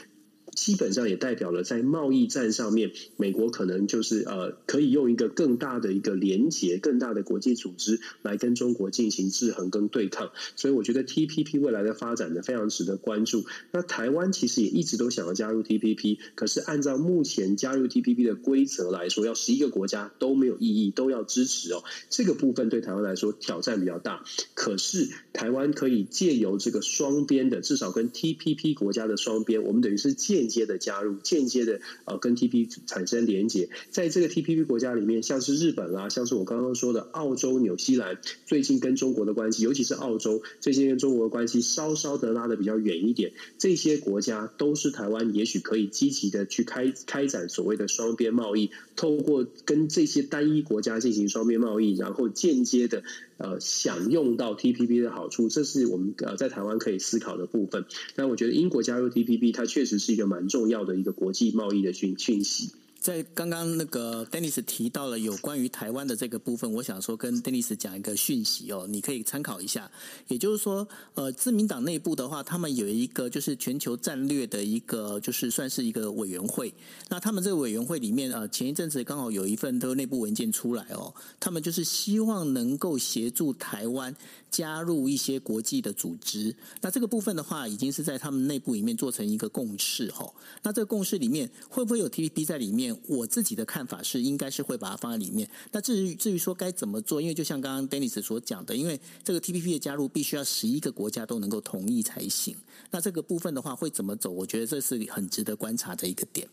[0.61, 10.33] 基本上也代表了在贸易战上面，美国可能就是呃，可以用一个更大的一个连结、更大的国际组织来跟中国进行制衡跟对抗。
[10.57, 13.47] 所以我觉得 TPP 未来的发展呢，非常值得关注。
[13.73, 21.83] 那台湾其实也一直都想要加入 TPP，可是按照目前加入 TPP 的规则来说，要十一个国家都没有异议，都要支持哦。
[22.11, 24.25] 这个部分对台湾来说挑战比较大。
[24.53, 30.50] 可是台湾可以借由这个双边的，至少跟 TPP 国家的双边，我们等于是建。
[30.51, 43.33] 接的加入，间接的呃跟 TP 产生连结，在这个 TPP 国家里面，像是日本啦，像是我刚刚说的澳洲、纽西兰，最近跟中国的关系，尤其是澳洲，最近跟中国的关系稍稍的拉的比较远一点。
[43.59, 53.05] 这些国家都是台湾也许可以积极的去开开展所谓的双边贸易，透过跟这些单一国家进行双边贸易，然后间接的。
[53.41, 57.87] 呃，享用到 TPP 的好处，这是我们呃在台湾可以思考的部分。
[58.15, 62.71] 但我觉得英国加入 TPP，它确实是一个蛮重要的一个国际贸易的讯讯息。
[63.01, 69.91] 在刚刚那个 Dennis 提到了有关于台湾的这个部分，我想说跟 Dennis 讲一个讯息哦，你可以参考一下。
[70.29, 76.75] 也就是说，呃，自民党内部的话，他们有一个就是全球战略的一个，就是算是一个委员会。
[77.09, 84.15] 那他们这个委员会里面，呃，前一阵子刚好有一份的内部文件出来哦，他们就是希望能够协助台湾
[84.51, 86.55] 加入一些国际的组织。
[86.83, 90.35] 那这个部分的话，已经是在他们内部里面做成一个共识哦。
[90.63, 92.90] 那这个共识里面会不会有 TPP 在里面？
[93.07, 95.49] 我自己的看法是，应该是会把它放在里面。
[95.73, 102.57] 那至于至于说该怎么做，因为就像刚刚 Dennis 所讲的，因为这个 TPP 的加入必须要十一个国家都能够同意才行。
[102.91, 104.31] 那这个部分的话会怎么走？
[104.31, 106.49] 我觉得这是很值得观察的一个点。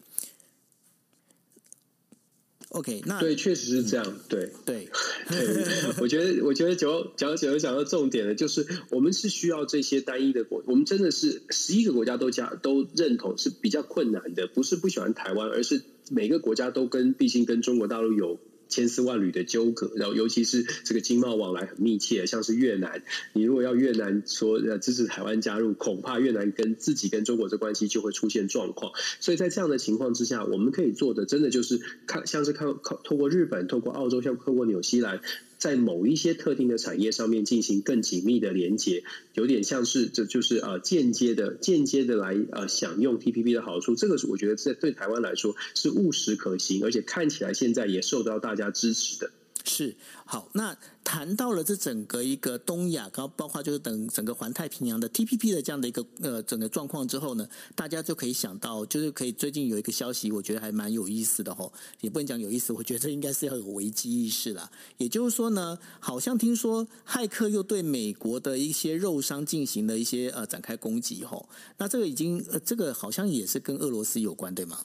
[2.69, 4.05] OK，那对，确实是这样。
[4.05, 4.87] 嗯、对对，
[5.29, 15.81] 对我觉得我觉得讲讲讲讲到重点了，就是我们是需要这些单一的国，我们真的是十一个国家都加都认同是比较困难的，不是不喜欢台湾，而是。
[16.09, 23.03] 每个国家都跟，毕竟跟中国大陆有千丝万缕的纠葛，然后尤其是这个经贸往来很密切，像是越南，
[23.33, 28.91] 你如果要越南说支持台湾加入，恐怕越南跟自己跟中国这关系就会出现状况。
[29.19, 32.67] 所以在这样的情况之下，我们可以做的，真的就是看，像是看
[33.03, 35.21] 透过日本，透过澳洲，像透过纽西兰。
[35.57, 49.31] 在某一些特定的产业上面进行更紧密的连接，有点像是这就是呃间接的间接的来呃享用 TPP 的好处，这个是我觉得在对台湾来说是务实可行，而且看起来现在也受到大家支持的。
[49.67, 64.71] 是好，那谈到了这整个一个东亚，高包括就是等整个环太平洋的 TPP 的这样的一个呃整个状况之后呢，大家就可以想到，就是可以最近有一个消息，我觉得还蛮有意思的哦，也不能讲有意思，我觉得这应该是要有危机意识啦。
[64.97, 74.79] 也就是说呢，好像听说骇客又对美国的一些肉商进行了一些呃展开攻击吼，那这个已经呃这个好像也是跟俄罗斯有关，对吗？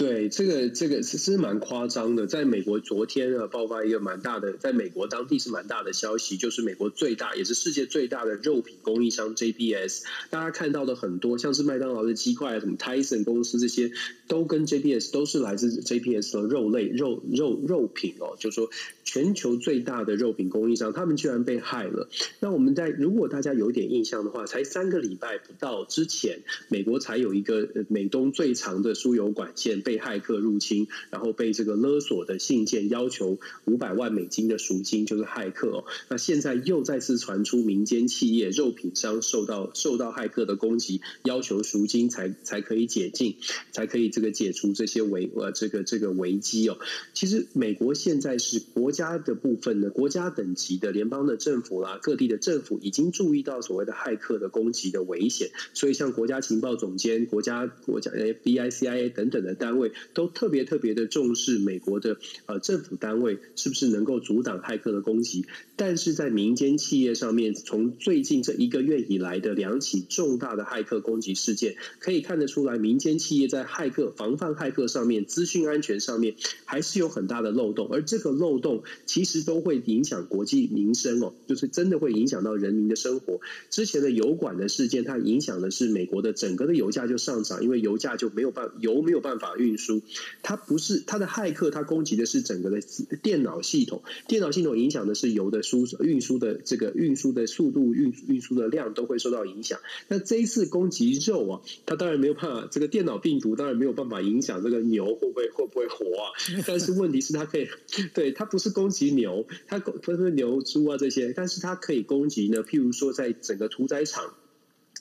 [0.00, 2.26] 对，这个这个其实蛮夸张的。
[2.26, 13.92] 在美国昨天啊，爆发一个蛮大的，在美国当地是蛮大的消息，就是美国最大也是世界最大的肉品供应商 JBS，大家看到的很多，像是麦当劳的鸡块，什么 Tyson 公司这些，
[14.26, 18.70] 都跟 JBS 都是来自 JBS 的肉类肉肉肉品哦，就是说
[19.04, 22.08] 全球最大的肉品供应商，他们居然被害了。
[22.40, 29.82] 那我们在如果大家有点印象的话，才三个礼拜不到之前，美国才有一个美东最长的输油管线。
[29.90, 35.84] 被骇客入侵，然后被这个勒索的信件要求五百万美金的赎金，就是骇客哦。
[36.08, 43.34] 那现在又再次传出民间企业肉品商受到受到骇客的攻击，要求赎金才才可以解禁，
[43.72, 46.78] 才可以这个解除这些危呃这个这个危机哦。
[47.12, 59.79] 其实美国现在是国家的部分的国家等级的联邦的政府啦，各地的政府已经注意到所谓的骇客的攻击的危险，所以像国家情报总监、国家国家 FBI、CIA 等等的单位。
[59.80, 83.40] 位都特别特别的重视美国的呃政府单位是不是能够阻挡骇客的攻击，但是在民间企业上面，从最近这一个月以来的两起重大的骇客攻击事件，可以看得出来，民间企业在骇客防范骇客上面，资讯安全上面还是有很大的漏洞，而这个漏洞其实都会影响国计民生哦，就是真的会影响到人民的生活。
[83.70, 90.02] 之前的油管的事件，它影响的是美国的整个的油价就上涨，因为油价就没有办油没有办法运输，
[90.42, 92.80] 它不是它的骇客，它攻击的是整个的
[93.22, 99.78] 电脑系统，电脑系统影响的是油的输运输的这个运输的速度、运运输的量都会受到影响。
[100.08, 106.32] 那这一次攻击肉啊，它当然没有办法，这个电脑病毒当然没有办法影响这个牛会不会会不会活啊。
[106.66, 107.68] 但是问题是它可以，
[108.14, 114.34] 对，它不是攻击牛，它不是牛、猪啊这些，但是它可以攻击呢，譬如说在整个屠宰场。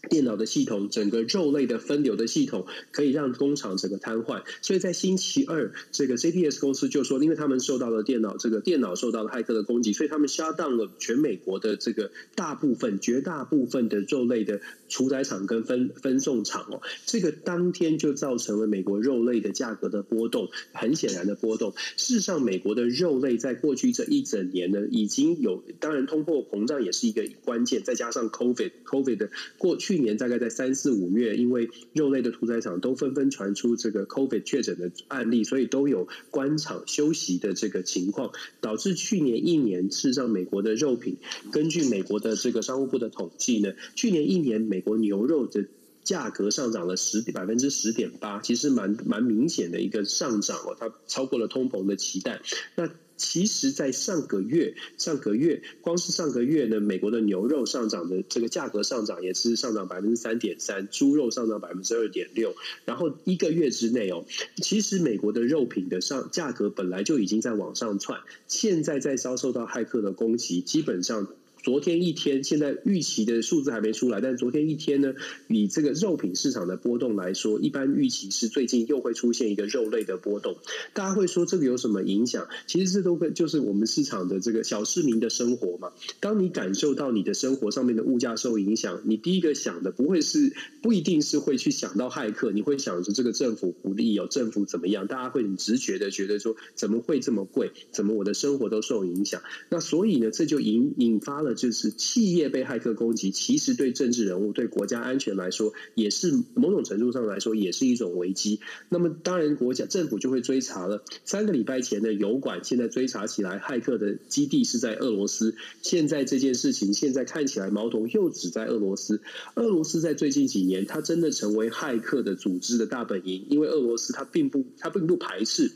[0.10, 4.44] 电脑的系统，整个肉类的分流的系统，可以让工厂整个瘫痪。
[4.62, 16.82] 所以在星期二，这个 cps 公司就说，因为他们受到了电脑这个电脑受到了骇客的攻击，所以他们 shut down 了全美国的这个大部分、绝大部分的肉类的屠宰场跟分分送厂哦。
[17.06, 21.74] 这个当天就造成了美国肉类的价格的波动，很显然的波动。
[21.98, 29.89] 事实上，美国的肉类在过去这一整年呢，已经有当然通货膨胀也是一个关键，再加上 COVID COVID 的过去。
[29.90, 41.18] 去年大概在三四五月，因为肉类的屠宰场都纷纷传出这个 COVID 确诊的案例，所以都有关厂休息的这个情况，导致去年一年，事实上美国的肉品，
[41.52, 45.66] 根据美国的这个商务部的统计呢，去年一年美国牛肉的
[46.04, 52.44] 价格上涨了十百分之十点八，其实蛮蛮明显的一个上涨哦，它超过了通膨的期待。
[52.76, 52.88] 那
[53.20, 62.56] 其实，在上个月，上个月光是上个月呢，美国的牛肉上涨的这个价格上涨也是上涨百分之三点三，猪肉上涨百分之二点六。
[62.86, 64.26] 然后一个月之内哦，
[64.64, 71.28] 其实美国的肉品的上价格本来就已经在往上窜，现在在遭受到骇客的攻击，基本上。
[71.70, 75.14] 昨天一天，现在预期的数字还没出来，但是昨天一天呢，
[75.48, 80.58] 以这个肉品市场的波动来说，一般预期是最近又会出现一个肉类的波动。
[80.96, 82.48] 大家会说这个有什么影响？
[82.66, 85.92] 其实这都会就是我们市场的这个小市民的生活嘛。
[86.20, 90.52] 当你感受到你的生活上面的物价受影响，你第一个想的不会是
[90.82, 95.06] 不一定是会去想到骇客，你会想着这个政府不利哦，政府怎么样？
[95.06, 97.74] 大家会很直觉的觉得说怎么会这么贵？
[97.92, 99.44] 怎么我的生活都受影响？
[99.70, 101.59] 那所以呢，这就引引发了。
[101.60, 108.62] 就是企业被骇客攻击，其实对政治人物、对国家安全来说，也是某种程度上来说，也是一种危机。
[108.88, 111.04] 那么，当然，国家政府就会追查了。
[111.26, 115.56] 三个礼拜前的油管，现在追查起来，骇客的基地是在俄罗斯。
[115.82, 119.22] 现在这件事情，现在看起来矛头又指在俄罗斯。
[119.56, 125.74] 俄罗斯在最近几年，它真的成为骇客的组织的大本营，因为俄罗斯它并不，它并不排斥。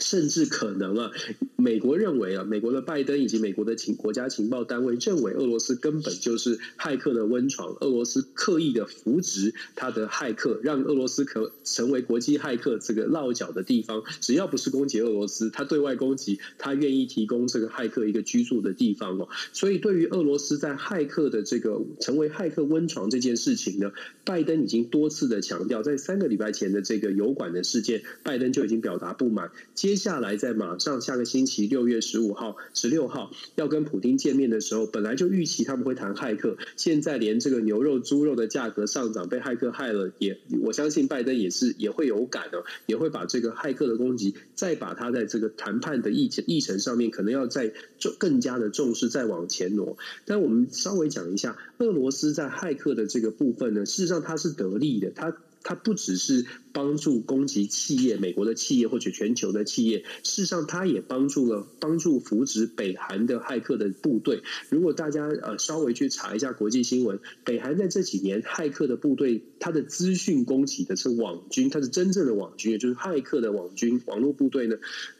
[0.00, 1.10] 甚至可能啊，
[1.56, 7.76] 美国认为啊，美国的拜登以及美国的情国家情报单位认为，俄罗斯根本就是骇客的温床。
[7.80, 14.02] 俄罗斯刻意的扶植他的骇客，让俄罗斯可成为国际骇客这个落脚的地方。
[14.20, 19.28] 只要不是攻击俄罗斯，他对外攻击，他愿意提供这个骇客一个居住的地方哦。
[19.52, 23.92] 所以，对于俄罗斯在骇客的这个成为骇客温床这件事情呢，
[24.24, 29.50] 拜登已经多次的强调，在三个礼拜前的这个油管的事件，拜登就已经表达不满。
[29.74, 49.96] 接接下来在马上下个星期六月十五号、十六号要跟普丁见面的时候，本来就预期他们会谈骇客，现在连这个牛肉、猪肉的价格上涨被骇客害了，也我相信拜登也是也会有感的，也会把这个骇客的攻击再把它在这个谈判的议议程上面可能要再重更加的重视，再往前挪。
[50.26, 55.34] 但我们稍微讲一下，俄罗斯在骇客的这个部分呢，事实上它是得利的，它。
[55.68, 64.42] 它不只是帮助攻击企业，美国的企业或者全球的企业，事实上，它也帮助了帮助扶植北韩的骇客的部队。
[64.70, 74.76] 如果大家呃稍微去查一下国际新闻，北韩在这几年骇客的部队，它的资讯攻击的是网军，它是真正的网军，也就是骇客的网军网络部队呢，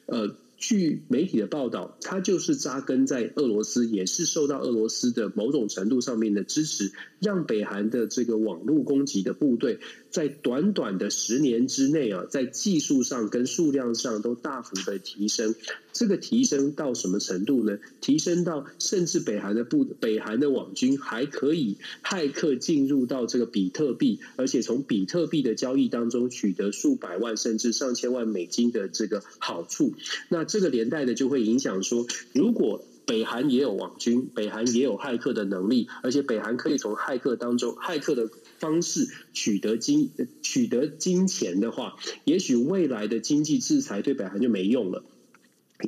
[0.07, 0.35] 呃。
[0.61, 9.79] 据媒体的报道，他就是扎根在俄罗斯，也是受到俄罗斯的某种程度上面的支持，让北韩的这个网络攻击的部队，
[10.11, 15.55] 在短短的十年之内啊，在技术上跟数量上都大幅的提升。
[15.93, 17.79] 这个提升到什么程度呢？
[18.01, 29.95] 提升到甚至北韩的部北韩的网军还可以骇客进入到这个比特币，而且从比特币的交易当中取得数百万甚至上千万美金的这个好处。
[30.29, 38.29] 那这个连带的就会影响说，如果北韩也有网军，北韩也有骇客的能力，而且北韩可以从骇客当中骇客的。
[38.59, 40.11] 方式取得金
[40.43, 41.95] 取得金钱的话，
[42.25, 45.05] 也许未来的经济制裁对北韩就没用了。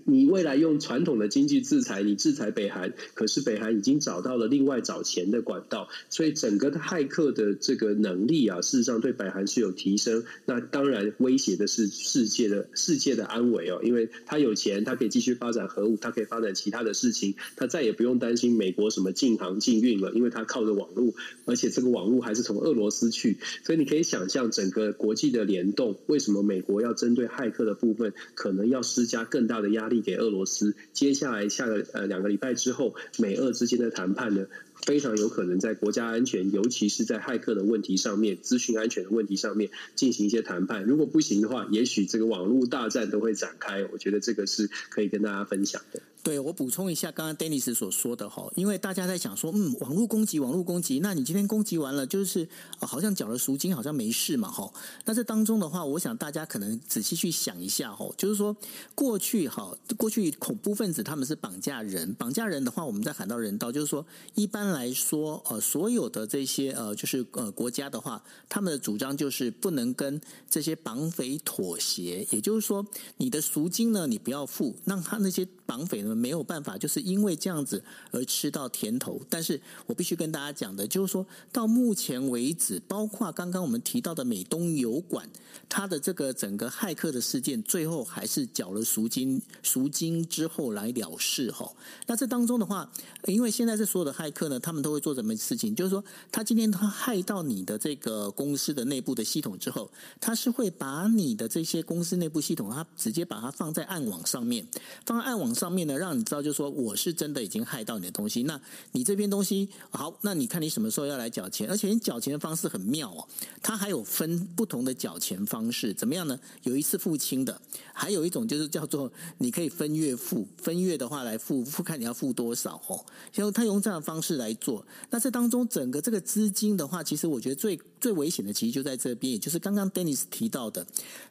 [0.05, 10.23] 你未来用传统的经济制裁，你制裁北韩，可是北韩已经找到了另外找钱的管道，所以整个骇客的这个能力啊，事实上对北韩是有提升。
[10.47, 21.13] 那当然威胁的是世界的世界的安危哦，因为他有钱，他可以继续发展核武，他可以发展其他的事情，他再也不用担心美国什么禁航禁运了，因为他靠着网络，
[21.47, 29.80] 而且这个网络还是从俄罗斯去，所以你可以想象整个国际的联动，为什么美国要针对骇客的部分，可能要施加更大的压。
[29.81, 34.47] 压力给俄罗斯，接下来下个呃两个礼拜之后，美俄之间的谈判呢，
[34.85, 40.85] 非常有可能在国家安全，尤其是在骇客的问题上面、资讯安全的问题上面进行一些谈判。
[40.85, 43.87] 如果不行的话，也许这个网络大战都会展开。
[43.91, 46.03] 我觉得这个是可以跟大家分享的。
[46.23, 52.47] 对，我补充一下刚刚 Dennis 所说的哈，因为大家在想说，嗯，网络攻击，网络攻击，那你今天攻击完了，就是
[52.79, 54.71] 好像缴了赎金，好像没事嘛哈。
[55.07, 58.55] 那这当中的话，我想大家可能仔细去想一下哈，就是说
[58.95, 64.05] 过去哈，过去恐怖分子他们是绑架人，绑架人的话，我们在喊到人道，就是说
[64.35, 72.85] 一般来说，呃，所有的这些呃，就是呃国家的话，他们的主张就是不能跟这些绑匪妥协，也就是说，
[73.17, 76.10] 你的赎金呢，你不要付，让他那些绑匪呢。
[76.15, 79.21] 没有办法，就是因为这样子而吃到甜头。
[79.29, 85.29] 但是我必须跟大家讲的，就是说到目前为止，包括刚刚我们提到的美东油管，
[85.69, 91.71] 它的这个整个骇客的事件，最后还是缴了赎金，赎金之后来了事哈。
[92.07, 92.91] 那这当中的话，
[93.27, 95.75] 因为现在这所有的骇客呢，他们都会做什么事情？
[95.75, 96.03] 就是说，
[96.33, 99.91] 他今天他害到你的这个公司的内部的系统之后，
[100.21, 104.67] 他是会把你的这些公司内部系统，他直接把它放在暗网上面，
[105.07, 105.97] 放在暗网上面呢。
[106.01, 108.43] 让你知道，就是说我是真的已经害到你的东西。
[108.45, 108.61] 那
[108.93, 111.69] 你这边东西好，那你看你什么时候要来缴钱？
[111.69, 113.29] 而且你缴钱的方式很妙哦，
[113.63, 116.41] 它还有分不同的缴钱方式，怎么样呢？
[116.63, 117.61] 有一次付清的，
[117.93, 123.05] 还有一种就是叫做你可以分月付，分月的话来付，付看你要付多少哦。
[123.35, 124.85] 然后他用这样的方式来做。
[125.11, 130.87] 那这当中整个这个资金的话，其实我觉得最最危险的其实就在这边，也就是刚刚 Dennis 提到的，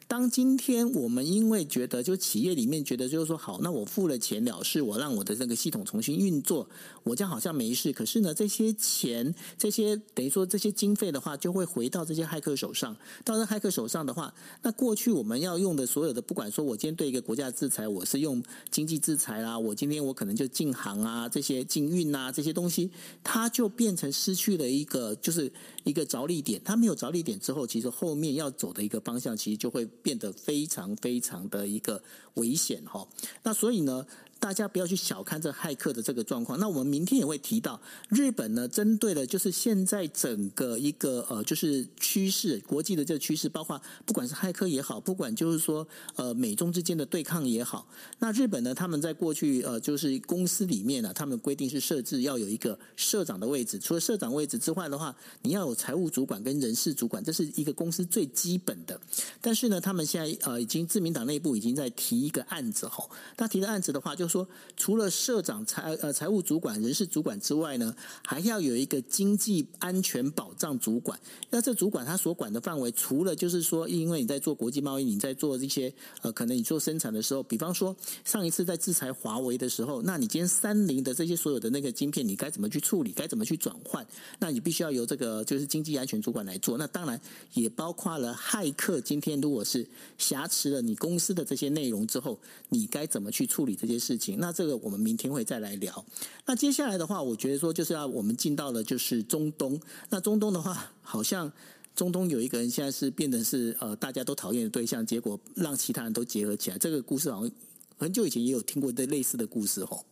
[0.06, 4.62] 当今天我们因为觉得就企业里面觉得就是说好，那我付了钱了。
[4.62, 6.68] 事我让我的这个系统重新运作，
[7.02, 7.92] 我这样好像没事。
[7.92, 12.96] 可是呢，这些钱，这些等于说这些经费的话，就会回到这些骇客手上。
[13.24, 22.90] 到这骇客手上的话，那过去我们要用的所有的，不管说我今天对一个国家制裁，我是用经济制裁啦，我今天我可能就禁航啊，这些禁运啊，这些东西，
[23.24, 25.50] 它就变成失去了一个就是
[25.84, 26.59] 一个着力点。
[26.64, 32.02] 它没有着力点之后，其实后面要走的一个方向，其实就会变得非常非常的一个
[32.34, 33.06] 危险哈。
[33.42, 34.06] 那所以呢，
[34.40, 36.58] 大家不要去小看这骇客的这个状况。
[36.58, 45.86] 那我们明天也会提到，日本呢，针对的就是现在整个一个呃，就是趋势，国际的这个趋势，包括不管是骇客也好，不管就是说
[46.16, 47.86] 呃美中之间的对抗也好，
[48.18, 53.78] 那日本呢，他们在过去呃，就是公司里面呢，他们规定是设置要有一个社长的位置。
[53.78, 58.98] 除了社长位置之外的话，你要有财务主管跟人事主管，这是一个公司最基本的。
[59.42, 63.06] 但是呢，他们现在呃，已经自民党内部已经在提一个案子哈。
[63.36, 71.18] 那提的案子的话，就说除了社长、财呃财务主管、人事主管之外呢，还要有一个经济安全保障主管。
[71.50, 83.10] 那这主管他所管的范围，除了就是说，因为你在做国际贸易，你在做这些呃，可能你做生产的时候，比方说上一次在制裁华为的时候，那你今天三菱的这些所有的那个晶片，你该怎么去处理？
[83.12, 84.06] 该怎么去转换？
[84.38, 86.78] 那你必须要由这个就是经济安全主管来做。
[86.78, 87.20] 那当然
[87.54, 89.00] 也包括了骇客。
[89.00, 89.84] 今天如果是
[90.18, 94.19] 挟持了你公司的这些内容之后，你该怎么去处理这些事？
[94.38, 96.04] 那这个我们明天会再来聊。
[96.46, 99.80] 那接下来的话，我觉得说就是要我们进到了就是中东。
[100.10, 101.50] 那中东的话，好像
[101.96, 106.78] 中东有一个人现在是变成是呃大家都讨厌的对象，结果让其他人都结合起来。
[106.78, 107.50] 这个故事好像
[107.96, 110.04] 很久以前也有听过的类似的故事哦。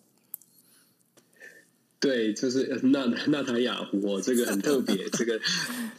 [2.01, 5.09] 对，就是纳纳塔雅胡哦，这个很特别。
[5.11, 5.41] 这个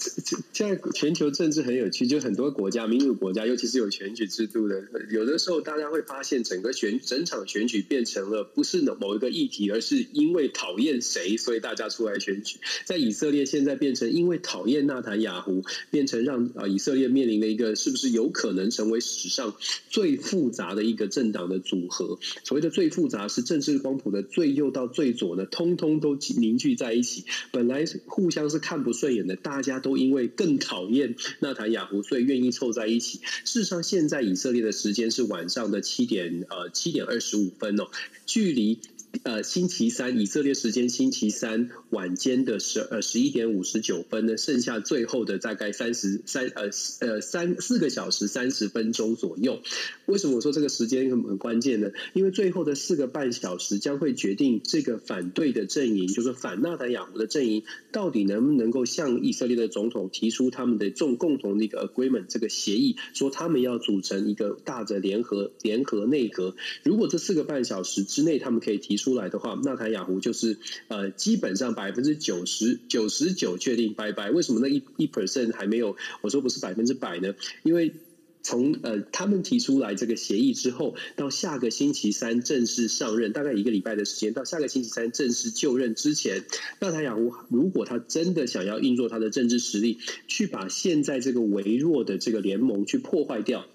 [0.53, 4.81] 现在全球政治很有趣，就很多国家民主国家，尤其是有选举制度的，
[5.11, 12.59] 有的时候大家会发现，整个选整场选举变成了不是某一个议题，而是因为讨厌谁，所以大家出来选举。
[12.85, 19.53] 在以色列现在变成因为讨厌纳塔雅胡，变成让啊以色列面临的一个是不是有可能成为史上
[19.89, 22.17] 最复杂的一个政党的组合？
[22.45, 25.88] 所谓的最复杂，是政治光谱的最右到最左呢，通通。
[25.97, 27.25] 都凝聚在一起。
[27.51, 33.19] 本来互相是看不顺眼的，大家都因为更讨厌纳塔雅胡，所以愿意凑在一起。
[33.45, 37.87] 事实上，现在以色列的时间是晚上的七点呃七点二十五分哦，
[38.25, 38.79] 距离。
[39.23, 49.61] 呃，星期三以色列时间星期三晚间的十呃十一点五十九分呢，剩下最后的大概三十三呃呃三四个小时三十分钟左右。
[50.05, 51.89] 为什么我说这个时间很很关键呢？
[52.13, 66.55] 因为最后的四个半小时将会决定这个反对的阵营，就是反纳坦雅胡的阵营，到底能不能够向以色列的总统提出他们的共共同的一个 agreement 这个协议，说他们要组成一个大的联合联合内阁。
[66.83, 70.57] 如果这四个半小时之内他们可以提出来的话，纳坦雅胡就是
[70.89, 74.29] 呃，基本上百分之九十九十九确定拜拜。
[74.29, 75.95] 为什么那一一 percent 还没有？
[76.21, 77.33] 我说不是百分之百呢？
[77.63, 77.93] 因为
[78.41, 86.43] 从呃他们提出来这个协议之后，到下个星期三正式上任，大概一个礼拜的时间，到下个星期三正式就任之前，
[86.79, 89.97] 纳坦雅胡如果他真的想要运作他的政治实力，
[90.27, 93.65] 去把现在这个微弱的这个联盟去破坏掉。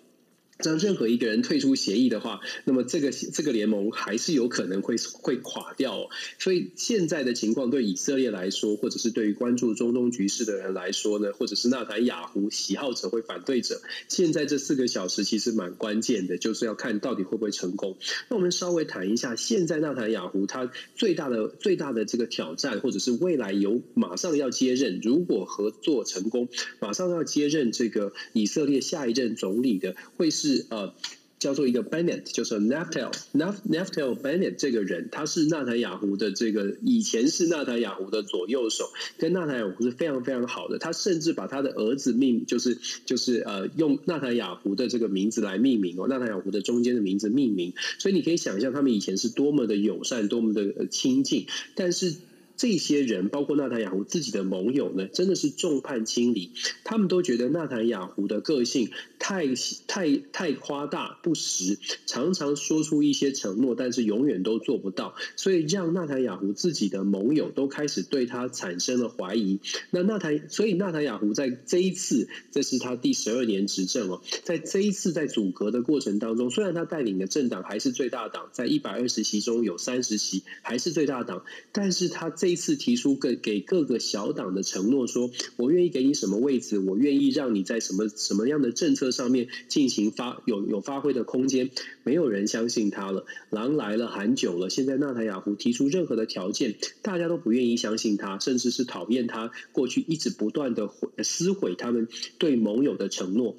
[0.62, 6.08] 让任何一个人退出协议的话，那么这个这个联盟还是有可能会会垮掉哦。
[6.38, 17.96] 所以现在的情况对以色列来说，或者是对于关注中东局势的人来说呢，或者是纳坦雅胡喜好者会反对者，现在这四个小时其实蛮关键的，就是要看到底会不会成功。
[18.28, 26.48] 那我们稍微谈一下，现在纳坦雅胡他最大的最大的这个挑战，或者是未来有马上要接任，如果合作成功，
[26.78, 30.43] 马上要接任这个以色列下一任总理的，会是。
[30.44, 30.92] 是呃，
[31.38, 40.78] 叫做一个 Bennett，就是 Naftali Naftali Bennett 这个人，他是纳坦雅胡的这个以前是纳坦雅胡的左右手，跟纳坦雅胡是非常非常好的。
[40.78, 47.72] 他甚至把他的儿子命，就是就是呃，用纳坦雅胡的这个名字来命名哦，纳坦雅胡的中间的名字命名。
[47.98, 52.14] 所以你可以想象他们以前是多么的友善，多么的亲近，但是。
[52.56, 56.52] 这些人，包括纳坦雅胡自己的盟友呢，真的是众叛亲离。
[56.84, 59.46] 他们都觉得纳坦雅胡的个性太
[59.88, 69.58] 太太夸大不实，常常说出一些承诺，但是永远都做不到，所以让纳坦雅胡自己的盟友都开始对他产生了怀疑。
[69.90, 82.30] 那纳坦，所以纳坦雅胡在这一次，这是他第十二年执政哦，在这一次在组阁的过程当中，虽然他带领的政党还是最大党，在一百二十席中有三十席还是最大党，但是他。
[82.44, 91.70] 这一次提出给给各个小党的承诺，说我愿意给你什么位置，我愿意让你在什么什么样的政策上面进行发有有发挥的空间，
[92.02, 93.24] 没有人相信他了。
[93.48, 99.50] 狼来了喊久了，现在纳塔雅胡提出任何的条件，大家都不愿意相信他，甚至是讨厌他。
[99.72, 103.56] 过去一直不断的毁撕毁他们对盟友的承诺。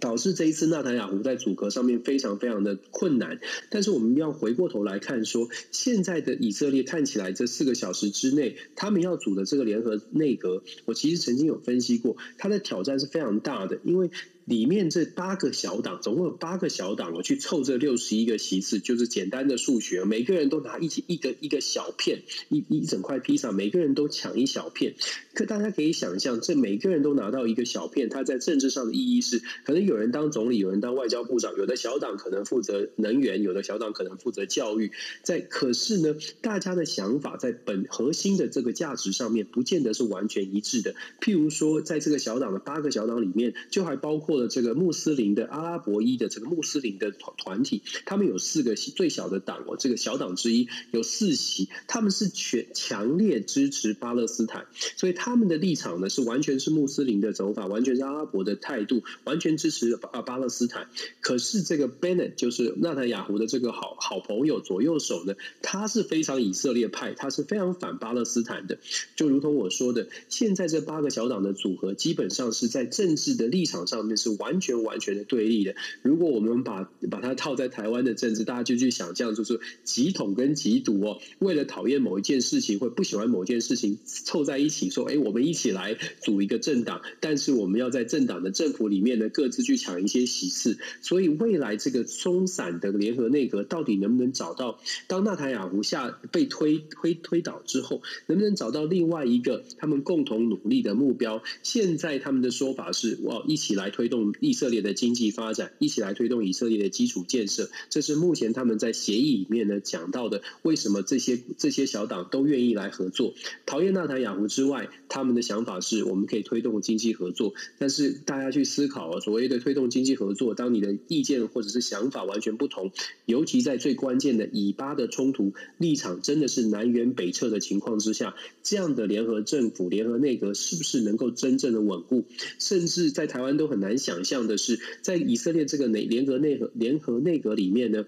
[0.00, 14.10] 导致这一次纳塔雅胡在组阁上面非常非常的困难，但是我们要回过头来看说，现在的以色列看起来这四个小时之内，他们要组的这个联合内阁，我其实曾经有分析过，他的挑战是非常大的，因为。
[14.50, 24.96] 里面这八个小党，总共有八个小党，我去凑这六十一个席次，就是简单的数学，每个人都拿一起一个一个小片，一一整块披萨，每个人都抢一小片。
[25.34, 34.90] 可大家可以想象，这每个人都拿到一个小片，它在政治上的意义是，可能有人当总理，有人当外交部长，有的小党可能负责能源，有的小党可能负责教育。
[35.22, 40.96] 在可是呢，大家的想法在本核心的这个价值上面，不见得是完全一致的。
[41.20, 44.39] 譬如说，在这个小党的八个小党里面，就还包括。
[44.48, 54.66] 这个穆斯林的阿拉伯裔的这个穆斯林的团团体，他们有四个最小的党哦，这个小党之一有四席，他们是全强烈支持巴勒斯坦，
[54.96, 60.88] 所以他们的立场呢是完全是穆斯林的走法，完全是阿拉伯的态度，完全支持巴巴勒斯坦。
[61.20, 68.78] 可是这个 Bennett 就是纳坦雅胡的这个好好朋友左右手呢，他是非常以色列派，他是非常反巴勒斯坦的。
[69.16, 74.30] 就如同我说的，现在这八个小党的组合，基本上是在政治的立场上面是。
[74.40, 75.74] 完全完全的对立的。
[76.02, 90.78] 如果我们把把它套在台湾的政治，大家就去想象，就是极统跟极独哦，为了讨厌某一件事情或不喜欢某件事情，凑在一起说：“哎，我们一起来组一个政党。”但是我们要在政党的政府里面呢，各自去抢一些席次。
[91.00, 94.80] 所以未来这个松散的联合内阁到底能不能找到？
[95.06, 101.42] 当纳塔雅胡下被推推推倒之后，能不能找到另外一个他们共同努力的目标？
[101.62, 107.70] 现在他们的说法是：“哇，一起来推。”动以色列的经济发展，一起来推动以色列的基础建设。
[107.88, 110.42] 这是目前他们在协议里面呢讲到的。
[110.60, 113.34] 为什么这些这些小党都愿意来合作？
[113.64, 117.54] 讨厌纳坦雅胡之外，他们的想法是我们可以推动经济合作。
[117.78, 122.90] 但是大家去思考啊，所谓的推动经济合作，当你的意见或者是想法完全不同，
[123.26, 128.34] 尤其在最关键的以巴的冲突立场真的是南辕北辙的情况之下，
[128.64, 132.24] 这样的联合政府、联合内阁是不是能够真正的稳固？
[132.58, 138.04] 甚至在台湾都很难想象的是，在以色列这个内联合内阁联合内阁里面呢？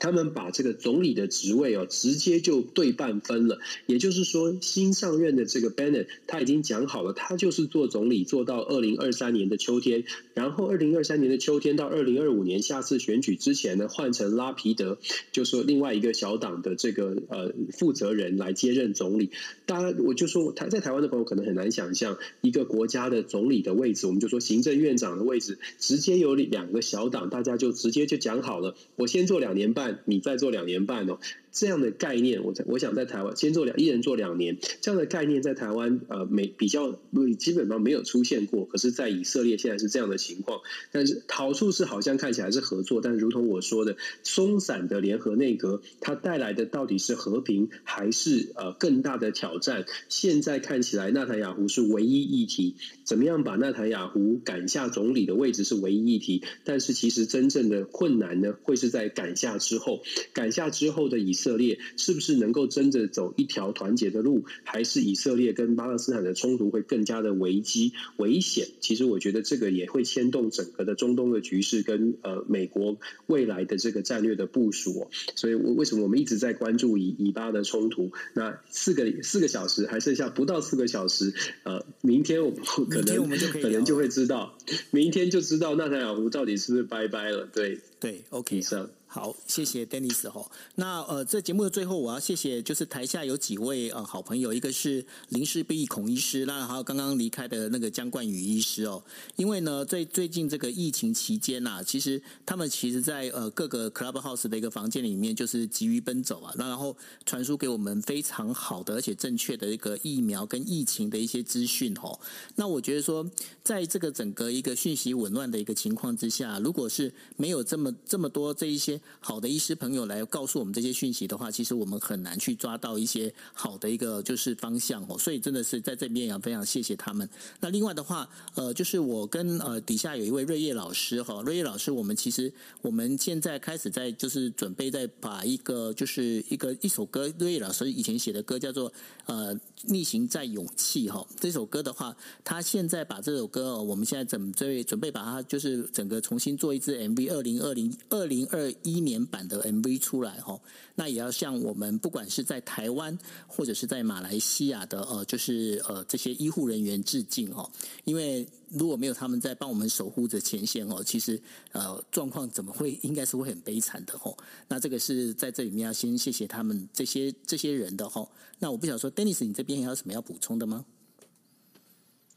[0.00, 3.58] 他们把这个总理的职位哦，直接就对半分了。
[3.86, 10.04] 也就是说，新上任的这个 bennet 他已经讲好了，他就是做总理做到二零二三年的秋天。
[10.34, 14.98] 然后二零二三年的秋天到二零二五年下次选举之前呢，换成拉皮德，
[15.32, 19.30] 就说另外一个小党的这个呃负责人来接任总理。
[19.66, 29.87] 大家，我就说台在台湾的朋友可能很难想象，一个国家的总理的位置，我们就说行政院长的位置，直接有两个小党，大家就直接就讲好了，我先做两年半。
[30.04, 31.18] 你再做两年半哦。
[31.58, 37.00] 这样的概念，我我想在台湾先做两，一人做两年，这样的概念在台湾呃没比较
[37.36, 38.64] 基本上没有出现过。
[38.66, 40.60] 可是，在以色列现在是这样的情况，
[40.92, 49.84] 但是好处是好像看起来是合作，但是如同我说的，松散的联合内阁，它带来的到底是和平还是呃更大的挑战？
[50.08, 60.02] 现在看起来，纳坦雅胡是唯一议题，怎么样把纳坦雅胡赶下总理的位置是唯一议题，但是其实真正的困难呢，会是在赶下之后，
[60.32, 61.32] 赶下之后的以。
[61.38, 68.68] 色色列是不是能够真的走一条团结的路，还是以色列跟巴勒斯坦的冲突会更加的危机危险？
[68.80, 75.08] 其实我觉得这个也会牵动整个的中东的局势跟呃美国未来的这个战略的部署。
[75.34, 78.12] 所以，我为什么我们一直在关注以以巴的冲突？
[78.34, 81.32] 那四个四个小时还剩下不到四个小时，
[81.62, 83.28] 呃，明天我们可能
[83.62, 84.58] 可能就会知道，
[84.90, 87.48] 明天就知道纳塔雅胡到底是不是拜拜了？
[87.50, 88.90] 对对，OK，上。
[89.18, 90.48] 好，谢谢 Dennis 哈。
[90.76, 99.02] 那呃，这节目的最后，我要谢谢就是台下有几位呃好朋友，一个是林氏鼻孔医师，那还有刚刚离开的那个姜冠宇医师哦。
[99.34, 106.96] 因为呢，在最近这个疫情期间呐、啊，其实他们其实在呃各个 Clubhouse 的一个房间里面，就是急于奔走啊，那然后
[107.26, 112.16] 传输给我们非常好的而且正确的一个疫苗跟疫情的一些资讯哦。
[112.54, 113.28] 那我觉得说，
[113.64, 119.00] 在这个整个一个讯息紊乱的一个情况之下，如果是没有这么这么多这一些。
[119.20, 127.28] 好的医师朋友来告诉我们这些讯息的话，其实我们很难去抓到一些好的一个就是方向哦，所以真的是在这边也非常谢谢他们。
[127.60, 132.52] 那另外的话，呃，就是我跟呃底下有一位瑞叶老师哈，瑞叶老师，我们其实
[132.82, 138.92] 我们现在开始在就是准备在把一个就是一个一首歌，瑞叶老师以前写的歌叫做
[139.26, 148.87] 呃逆行在勇气哈，这首歌的话，他现在把这首歌哦，我们现在准备准备把它就是整个重新做一支 MV，二零二零二零二一。
[148.92, 150.60] 一年版的 MV 出来哈，
[150.94, 153.16] 那也要向我们不管是在台湾
[153.46, 157.70] 或者是在马来西亚的呃，就是呃这些医护人员致敬哈，
[158.04, 161.40] 因为如果没有他们在帮我们守护着前线哦，其实
[161.72, 164.36] 呃状况怎么会应该是会很悲惨的哦。
[164.68, 168.28] 那这个是在这里面要先谢谢他们这些这些人的哈。
[168.58, 170.84] 那我不想说，Dennis，你这边还有什么要补充的吗？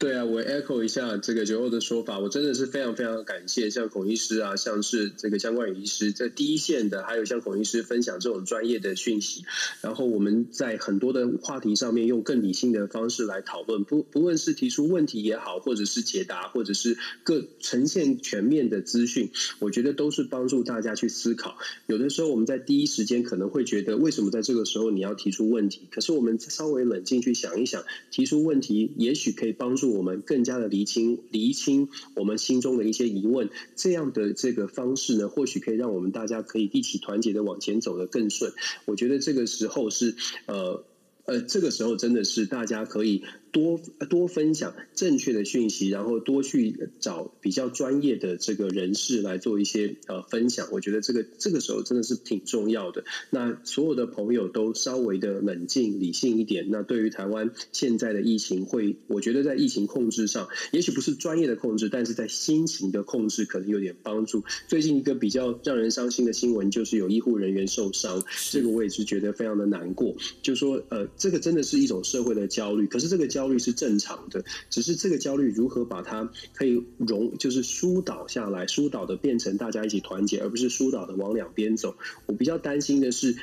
[0.02, 9.44] 对啊，我 echo 一下这个九欧的说法，我真的是非常非常感谢像孔医师啊，像是这个姜冠宇医师在第一线的，还有像孔医师分享这种专业的讯息，
[9.80, 19.30] 然后我们在很多的话题上面用更理性的方式来讨论，不不论是提出问题也好，或者是解答，或者是各呈现全面的资讯，
[19.60, 21.58] 我觉得都是帮助大家去思考。
[21.86, 25.82] 有的时候我们在第一时间可能会觉得，为什么在这个时候你要提出问题？
[25.92, 29.91] 可是我们稍微冷静去想一想，提出问题也许可以帮助。
[29.92, 38.52] 我们更加的厘清厘清我们心中的一些疑问，这样的这个方式呢，或许可以让我们大家可以一起团结的往前走的更顺。
[38.86, 40.16] 我觉得这个时候是
[40.46, 40.84] 呃
[41.24, 43.22] 呃，这个时候真的是大家可以。
[43.52, 43.78] 多
[44.08, 50.68] 多分享正确的讯息，然后多去找比较专业的这个人士来做一些呃分享。
[50.72, 53.04] 我觉得这个这个时候真的是挺重要的。
[53.30, 56.68] 那所有的朋友都稍微的冷静理性一点。
[56.70, 64.42] 那对于台湾现在的疫情会，会我觉得在疫情控制上，也许不是专业的控制，但是在心情的控制可能有点帮助。
[64.66, 70.16] 最近一个比较让人伤心的新闻就是有医护人员受伤，这个我也是觉得非常的难过。
[70.40, 81.96] 就说呃，这个真的是一种社会的焦虑，可是这个焦焦虑是正常的，只是这个焦虑如何把它可以融，就是疏导下来，疏导的变成大家一起团结，而不是疏导的往两边走。
[82.26, 83.36] 我比较担心的是，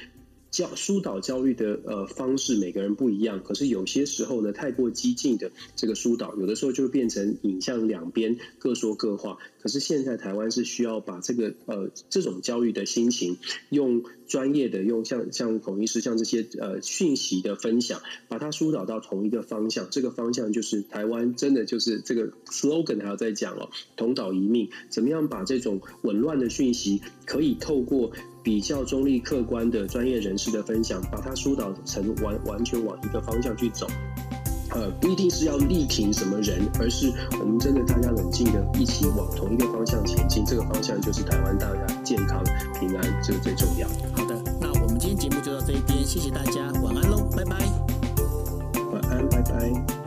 [0.51, 3.41] 教疏导教育的呃方式，每个人不一样。
[3.43, 9.37] 可是有些时候呢，太过激进的这个疏导，有的时候就会变成引向两边各说各话。
[9.61, 13.37] 可是现在台湾是需要把这个呃这种教育的心情，
[13.69, 19.87] 用专业的用像像孔医师像这些呃讯息的分享，把它疏导到同一个方向。
[19.91, 24.69] 这个方向就是台湾真的就是这个 slogan 还要再讲哦，同岛一命。
[24.89, 28.11] 怎么样把这种紊乱的讯息，可以透过
[28.49, 33.85] 比较中立客观的专业人士的分享，把它疏导成完完全往一个方向去走。
[34.71, 40.43] 呃，不一定是要力挺什么人，而是我们真的大家冷静的一起往同一个方向前进。
[40.43, 42.43] 这个方向就是台湾大家健康
[42.79, 43.87] 平安，这个最重要。
[44.13, 47.55] 好的，那我们今天节目就到这一边，谢谢大家，晚安喽，拜拜。
[48.91, 49.98] 晚安，拜拜。